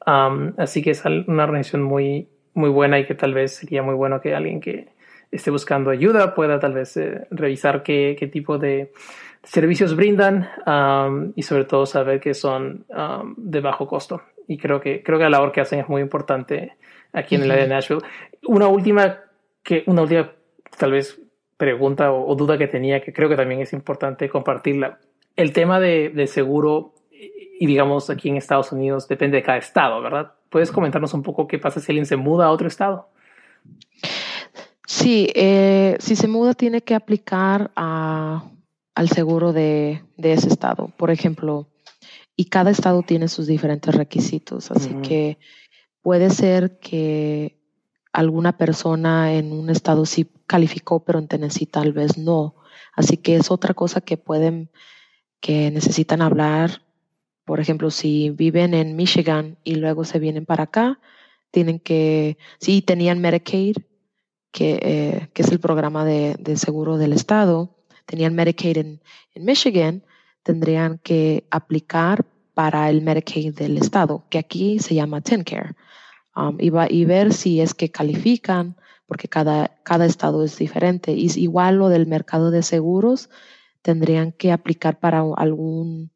Um, 0.05 0.53
así 0.57 0.81
que 0.81 0.91
es 0.91 1.03
una 1.05 1.45
organización 1.45 1.83
muy, 1.83 2.27
muy 2.53 2.69
buena 2.69 2.99
y 2.99 3.05
que 3.05 3.15
tal 3.15 3.33
vez 3.33 3.55
sería 3.55 3.81
muy 3.83 3.95
bueno 3.95 4.21
que 4.21 4.35
alguien 4.35 4.59
que 4.59 4.89
esté 5.31 5.49
buscando 5.49 5.89
ayuda 5.89 6.35
pueda 6.35 6.59
tal 6.59 6.73
vez 6.73 6.95
eh, 6.97 7.27
revisar 7.31 7.83
qué, 7.83 8.15
qué, 8.19 8.27
tipo 8.27 8.57
de 8.57 8.91
servicios 9.43 9.95
brindan 9.95 10.49
um, 10.65 11.33
y 11.35 11.41
sobre 11.41 11.65
todo 11.65 11.85
saber 11.85 12.19
que 12.19 12.33
son 12.33 12.85
um, 12.89 13.33
de 13.37 13.59
bajo 13.59 13.87
costo. 13.87 14.21
Y 14.47 14.57
creo 14.57 14.79
que, 14.79 15.01
creo 15.01 15.17
que 15.17 15.23
la 15.23 15.31
labor 15.31 15.51
que 15.51 15.61
hacen 15.61 15.79
es 15.79 15.89
muy 15.89 16.01
importante 16.01 16.75
aquí 17.13 17.35
en 17.35 17.43
el 17.43 17.51
área 17.51 17.63
de 17.63 17.69
Nashville. 17.69 18.01
Una 18.45 18.67
última, 18.67 19.19
que, 19.63 19.83
una 19.87 20.01
última 20.03 20.31
tal 20.77 20.91
vez 20.91 21.19
pregunta 21.57 22.11
o, 22.11 22.35
duda 22.35 22.57
que 22.57 22.67
tenía, 22.67 23.01
que 23.01 23.13
creo 23.13 23.29
que 23.29 23.35
también 23.35 23.61
es 23.61 23.73
importante 23.73 24.29
compartirla. 24.29 24.99
El 25.35 25.53
tema 25.53 25.79
de, 25.79 26.09
de, 26.09 26.27
seguro, 26.27 26.92
y 27.59 27.65
digamos 27.65 28.09
aquí 28.09 28.29
en 28.29 28.37
Estados 28.37 28.71
Unidos, 28.71 29.07
depende 29.07 29.37
de 29.37 29.43
cada 29.43 29.57
estado, 29.57 30.01
¿verdad? 30.01 30.33
¿Puedes 30.49 30.71
comentarnos 30.71 31.13
un 31.13 31.23
poco 31.23 31.47
qué 31.47 31.59
pasa 31.59 31.79
si 31.79 31.91
alguien 31.91 32.05
se 32.05 32.15
muda 32.15 32.47
a 32.47 32.51
otro 32.51 32.67
estado? 32.67 33.09
Sí, 34.85 35.31
eh, 35.35 35.95
si 35.99 36.15
se 36.15 36.27
muda 36.27 36.53
tiene 36.53 36.81
que 36.81 36.95
aplicar 36.95 37.71
a, 37.75 38.43
al 38.95 39.09
seguro 39.09 39.53
de, 39.53 40.03
de, 40.17 40.33
ese 40.33 40.49
estado, 40.49 40.91
por 40.97 41.09
ejemplo, 41.09 41.67
y 42.35 42.45
cada 42.45 42.71
estado 42.71 43.01
tiene 43.01 43.27
sus 43.27 43.47
diferentes 43.47 43.95
requisitos, 43.95 44.71
así 44.71 44.93
que 45.01 45.37
Puede 46.03 46.29
ser 46.31 46.79
que 46.79 47.57
alguna 48.11 48.57
persona 48.57 49.33
en 49.33 49.53
un 49.53 49.69
estado 49.69 50.05
sí 50.05 50.29
calificó, 50.45 51.05
pero 51.05 51.17
en 51.17 51.29
Tennessee 51.29 51.65
tal 51.65 51.93
vez 51.93 52.17
no. 52.17 52.55
Así 52.93 53.15
que 53.15 53.37
es 53.37 53.49
otra 53.49 53.73
cosa 53.73 54.01
que 54.01 54.17
pueden, 54.17 54.69
que 55.39 55.71
necesitan 55.71 56.21
hablar. 56.21 56.81
Por 57.45 57.59
ejemplo, 57.59 57.91
si 57.91 58.29
viven 58.29 58.73
en 58.73 58.95
Michigan 58.95 59.57
y 59.63 59.75
luego 59.75 60.05
se 60.05 60.19
vienen 60.19 60.45
para 60.45 60.63
acá, 60.63 60.99
tienen 61.51 61.79
que, 61.79 62.37
si 62.59 62.81
tenían 62.81 63.19
Medicaid, 63.19 63.77
que, 64.51 64.79
eh, 64.81 65.29
que 65.33 65.41
es 65.41 65.51
el 65.51 65.59
programa 65.59 66.05
de, 66.05 66.35
de, 66.39 66.57
seguro 66.57 66.97
del 66.97 67.13
Estado, 67.13 67.75
tenían 68.05 68.35
Medicaid 68.35 68.77
en, 68.77 69.01
en 69.33 69.45
Michigan, 69.45 70.03
tendrían 70.43 70.99
que 70.99 71.45
aplicar 71.51 72.25
para 72.53 72.89
el 72.89 73.01
Medicaid 73.01 73.55
del 73.55 73.77
Estado, 73.77 74.23
que 74.29 74.37
aquí 74.37 74.79
se 74.79 74.95
llama 74.95 75.21
TenCare, 75.21 75.75
um, 76.35 76.57
y, 76.59 76.71
y 76.89 77.05
ver 77.05 77.33
si 77.33 77.61
es 77.61 77.73
que 77.73 77.89
califican, 77.89 78.77
porque 79.05 79.27
cada, 79.27 79.79
cada 79.83 80.05
estado 80.05 80.43
es 80.43 80.57
diferente. 80.57 81.11
Y 81.13 81.27
igual 81.39 81.75
lo 81.75 81.89
del 81.89 82.07
mercado 82.07 82.51
de 82.51 82.63
seguros, 82.63 83.29
tendrían 83.81 84.31
que 84.31 84.51
aplicar 84.51 84.99
para 84.99 85.23
algún, 85.35 86.11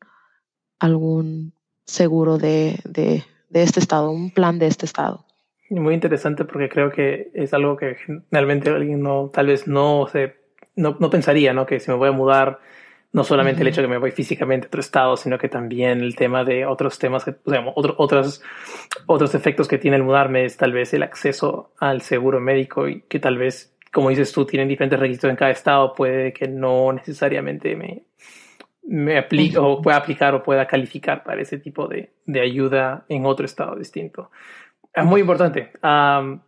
algún 0.80 1.54
seguro 1.86 2.38
de, 2.38 2.80
de, 2.84 3.24
de 3.50 3.64
este 3.64 3.80
estado, 3.80 4.12
un 4.12 4.32
plan 4.32 4.60
de 4.60 4.68
este 4.68 4.86
estado. 4.86 5.26
Muy 5.70 5.94
interesante 5.94 6.46
porque 6.46 6.70
creo 6.70 6.92
que 6.92 7.30
es 7.34 7.54
algo 7.54 7.76
que 7.76 7.98
realmente 8.32 8.70
alguien 8.70 9.02
no, 9.02 9.30
tal 9.34 9.48
vez 9.48 9.68
no 9.68 10.08
se, 10.12 10.36
no, 10.76 10.96
no 11.00 11.10
pensaría, 11.10 11.54
¿no? 11.54 11.66
Que 11.66 11.80
si 11.80 11.92
me 11.92 11.98
voy 11.98 12.08
a 12.08 12.14
mudar, 12.14 12.60
no 13.12 13.24
solamente 13.24 13.62
el 13.62 13.68
hecho 13.68 13.82
de 13.82 13.88
que 13.88 13.92
me 13.92 13.98
voy 13.98 14.12
físicamente 14.12 14.68
a 14.68 14.70
otro 14.70 14.80
estado, 14.80 15.18
sino 15.18 15.38
que 15.38 15.50
también 15.50 16.00
el 16.00 16.16
tema 16.16 16.46
de 16.46 16.66
otros 16.66 17.00
temas, 17.00 17.26
que, 17.26 17.36
o 17.44 17.50
sea, 17.50 17.66
otro, 17.76 17.96
otros, 17.98 18.42
otros 19.08 19.36
efectos 19.36 19.68
que 19.68 19.78
tiene 19.78 19.98
el 19.98 20.04
mudarme 20.04 20.46
es 20.46 20.56
tal 20.56 20.72
vez 20.72 20.94
el 20.94 21.04
acceso 21.04 21.72
al 21.80 22.02
seguro 22.02 22.40
médico 22.40 22.88
y 22.88 23.02
que 23.02 23.20
tal 23.20 23.38
vez, 23.38 23.76
como 23.92 24.10
dices 24.10 24.32
tú, 24.32 24.46
tienen 24.46 24.70
diferentes 24.70 25.00
requisitos 25.00 25.30
en 25.30 25.36
cada 25.36 25.52
estado, 25.52 25.94
puede 25.96 26.32
que 26.32 26.48
no 26.48 26.94
necesariamente 26.94 27.76
me, 27.76 28.04
me 28.88 29.18
aplique 29.18 29.58
o 29.58 29.82
pueda 29.82 29.98
aplicar 29.98 30.34
o 30.34 30.44
pueda 30.44 30.66
calificar 30.66 31.24
para 31.24 31.42
ese 31.42 31.58
tipo 31.60 31.88
de, 31.88 32.12
de 32.26 32.42
ayuda 32.42 33.06
en 33.10 33.26
otro 33.26 33.46
estado 33.46 33.76
distinto. 33.76 34.32
Es 34.94 35.06
muy 35.06 35.22
importante. 35.22 35.72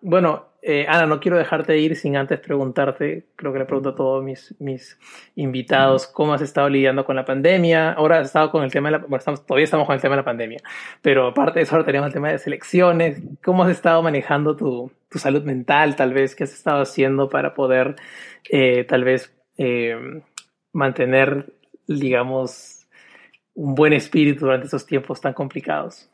bueno, 0.01 0.49
eh, 0.61 0.85
Ana, 0.89 1.05
no 1.05 1.19
quiero 1.19 1.37
dejarte 1.37 1.77
ir 1.77 1.95
sin 1.95 2.17
antes 2.17 2.39
preguntarte, 2.39 3.27
creo 3.35 3.53
que 3.53 3.59
le 3.59 3.65
pregunto 3.65 3.89
a 3.89 3.95
todos 3.95 4.23
mis, 4.23 4.55
mis 4.59 4.99
invitados, 5.35 6.07
¿cómo 6.07 6.33
has 6.33 6.41
estado 6.41 6.67
lidiando 6.67 7.05
con 7.05 7.15
la 7.15 7.23
pandemia? 7.23 7.93
Ahora 7.93 8.19
has 8.19 8.27
estado 8.27 8.51
con 8.51 8.63
el 8.63 8.71
tema 8.71 8.89
de 8.89 8.93
la, 8.93 8.97
bueno, 8.97 9.17
estamos, 9.17 9.45
todavía 9.45 9.63
estamos 9.63 9.85
con 9.85 9.95
el 9.95 10.01
tema 10.01 10.15
de 10.15 10.21
la 10.21 10.25
pandemia, 10.25 10.59
pero 11.01 11.27
aparte 11.27 11.59
de 11.59 11.63
eso 11.63 11.75
ahora 11.75 11.85
tenemos 11.85 12.07
el 12.07 12.13
tema 12.13 12.29
de 12.29 12.39
selecciones. 12.39 13.21
¿Cómo 13.43 13.63
has 13.63 13.71
estado 13.71 14.01
manejando 14.01 14.57
tu, 14.57 14.91
tu 15.09 15.19
salud 15.19 15.43
mental, 15.43 15.95
tal 15.95 16.13
vez? 16.13 16.35
¿Qué 16.35 16.43
has 16.43 16.53
estado 16.53 16.81
haciendo 16.81 17.29
para 17.29 17.53
poder, 17.53 17.95
eh, 18.49 18.83
tal 18.83 19.05
vez, 19.05 19.33
eh, 19.57 20.21
mantener, 20.73 21.53
digamos, 21.97 22.87
un 23.53 23.75
buen 23.75 23.93
espíritu 23.93 24.45
durante 24.45 24.67
esos 24.67 24.85
tiempos 24.85 25.19
tan 25.19 25.33
complicados? 25.33 26.09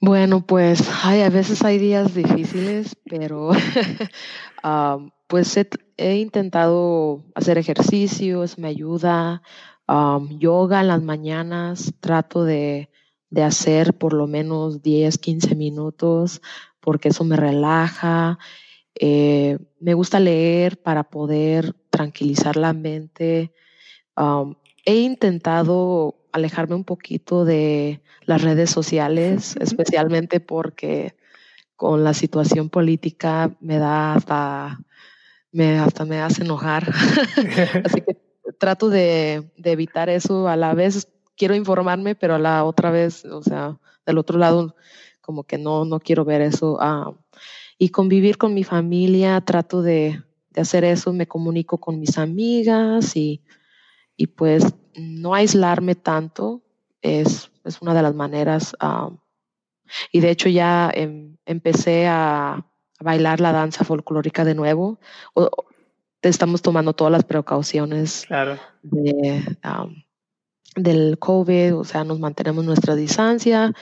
Bueno, 0.00 0.46
pues 0.46 0.88
hay, 1.04 1.22
a 1.22 1.30
veces 1.30 1.64
hay 1.64 1.78
días 1.78 2.14
difíciles, 2.14 2.96
pero 3.04 3.50
um, 4.62 5.10
pues 5.26 5.56
he, 5.96 6.16
intentado 6.16 7.24
hacer 7.34 7.58
ejercicios, 7.58 8.58
me 8.58 8.68
ayuda, 8.68 9.42
yoga 10.38 10.80
en 10.80 10.88
las 10.88 11.02
mañanas, 11.02 11.94
trato 11.98 12.44
de, 12.44 12.90
de, 13.30 13.42
hacer 13.42 13.94
por 13.94 14.12
lo 14.12 14.28
menos 14.28 14.82
10, 14.82 15.18
15 15.18 15.56
minutos, 15.56 16.42
porque 16.80 17.08
eso 17.08 17.24
me 17.24 17.36
relaja. 17.36 18.38
Eh, 18.94 19.58
me 19.80 19.94
gusta 19.94 20.20
leer 20.20 20.80
para 20.80 21.04
poder 21.04 21.74
tranquilizar 21.90 22.56
la 22.56 22.72
mente. 22.72 23.52
Um, 24.18 24.56
he 24.84 24.96
intentado 24.96 26.16
alejarme 26.32 26.74
un 26.74 26.84
poquito 26.84 27.44
de 27.44 28.02
las 28.24 28.42
redes 28.42 28.68
sociales, 28.68 29.56
especialmente 29.60 30.40
porque 30.40 31.14
con 31.76 32.02
la 32.02 32.14
situación 32.14 32.68
política 32.68 33.56
me 33.60 33.78
da 33.78 34.14
hasta 34.14 34.80
me 35.52 35.78
hasta 35.78 36.04
me 36.04 36.20
hace 36.20 36.42
enojar. 36.42 36.92
Así 37.84 38.00
que 38.00 38.16
trato 38.58 38.90
de, 38.90 39.52
de, 39.56 39.70
evitar 39.70 40.08
eso. 40.08 40.48
A 40.48 40.56
la 40.56 40.74
vez 40.74 41.08
quiero 41.36 41.54
informarme, 41.54 42.16
pero 42.16 42.34
a 42.34 42.38
la 42.40 42.64
otra 42.64 42.90
vez, 42.90 43.24
o 43.24 43.42
sea, 43.42 43.78
del 44.04 44.18
otro 44.18 44.36
lado, 44.36 44.74
como 45.20 45.44
que 45.44 45.58
no, 45.58 45.84
no 45.84 46.00
quiero 46.00 46.24
ver 46.24 46.40
eso. 46.40 46.76
Ah, 46.80 47.12
y 47.78 47.90
convivir 47.90 48.36
con 48.36 48.52
mi 48.52 48.64
familia, 48.64 49.40
trato 49.42 49.80
de, 49.80 50.20
de, 50.50 50.60
hacer 50.60 50.82
eso, 50.82 51.12
me 51.12 51.28
comunico 51.28 51.78
con 51.78 52.00
mis 52.00 52.18
amigas 52.18 53.16
y, 53.16 53.42
y 54.18 54.26
pues 54.26 54.74
no 54.96 55.32
aislarme 55.34 55.94
tanto 55.94 56.60
es, 57.00 57.50
es 57.64 57.80
una 57.80 57.94
de 57.94 58.02
las 58.02 58.14
maneras. 58.14 58.76
y 60.12 60.20
de 60.20 60.30
hecho 60.30 60.50
ya 60.50 60.90
em, 60.92 61.38
empecé 61.46 62.06
a, 62.06 62.66
bailar 63.00 63.40
la 63.40 63.52
danza 63.52 63.84
folclórica 63.84 64.44
de 64.44 64.56
nuevo. 64.56 64.98
estamos 66.20 66.62
tomando 66.62 66.94
todas 66.94 67.12
las 67.12 67.22
precauciones 67.22 68.26
de, 68.82 69.56
del 70.74 71.18
COVID, 71.20 71.76
o 71.76 71.84
sea, 71.84 72.02
nos 72.02 72.18
mantenemos 72.18 72.64
nuestra 72.64 72.96
distancia, 72.96 73.72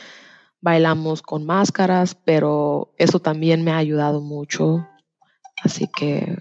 bailamos 0.61 1.22
con 1.22 1.46
máscaras, 1.46 2.14
pero 2.14 2.92
eso 2.99 3.18
también 3.20 3.64
me 3.64 3.70
ha 3.70 3.79
ayudado 3.79 4.20
mucho. 4.20 4.87
Así 5.64 5.88
que 5.96 6.37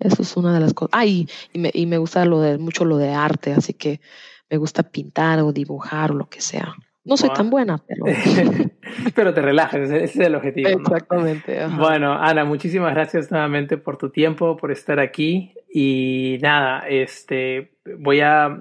eso 0.00 0.22
es 0.22 0.36
una 0.36 0.52
de 0.52 0.60
las 0.60 0.74
cosas. 0.74 0.90
Ah, 0.92 1.06
y, 1.06 1.28
me, 1.54 1.70
y 1.72 1.86
me 1.86 1.98
gusta 1.98 2.24
lo 2.24 2.40
de, 2.40 2.58
mucho 2.58 2.84
lo 2.84 2.96
de 2.96 3.10
arte, 3.12 3.52
así 3.52 3.74
que 3.74 4.00
me 4.48 4.56
gusta 4.56 4.82
pintar 4.82 5.40
o 5.40 5.52
dibujar 5.52 6.10
o 6.12 6.14
lo 6.14 6.28
que 6.28 6.40
sea. 6.40 6.74
No 7.04 7.16
soy 7.16 7.30
tan 7.30 7.48
buena, 7.48 7.82
pero... 7.86 8.04
pero 9.14 9.34
te 9.34 9.40
relajas, 9.40 9.80
ese 9.80 10.04
es 10.04 10.16
el 10.16 10.34
objetivo. 10.34 10.68
Exactamente. 10.68 11.66
Bueno, 11.78 12.12
Ana, 12.12 12.44
muchísimas 12.44 12.94
gracias 12.94 13.30
nuevamente 13.30 13.78
por 13.78 13.96
tu 13.96 14.10
tiempo, 14.10 14.56
por 14.56 14.70
estar 14.70 15.00
aquí. 15.00 15.54
Y 15.72 16.38
nada, 16.42 16.80
este, 16.88 17.72
voy 17.98 18.20
a, 18.20 18.60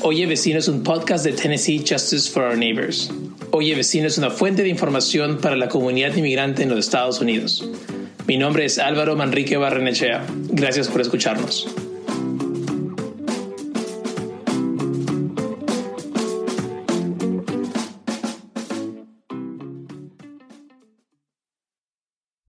Oye 0.02 0.26
Vecino 0.26 0.60
es 0.60 0.70
un 0.70 0.84
podcast 0.84 1.26
de 1.26 1.34
Tennessee 1.34 1.80
Justice 1.80 2.32
for 2.32 2.44
Our 2.44 2.58
Neighbors. 2.58 3.12
Oye 3.52 3.76
Vecino 3.76 4.08
es 4.08 4.18
una 4.18 4.30
fuente 4.30 4.64
de 4.64 4.70
información 4.70 5.40
para 5.42 5.58
la 5.58 5.68
comunidad 5.68 6.16
inmigrante 6.16 6.64
en 6.64 6.70
los 6.70 6.80
Estados 6.80 7.20
Unidos. 7.20 7.70
Mi 8.26 8.38
nombre 8.38 8.64
es 8.64 8.80
Álvaro 8.80 9.18
Manrique 9.18 9.58
Barrenechea. 9.58 10.26
Gracias 10.52 10.88
por 10.88 11.02
escucharnos. 11.02 11.68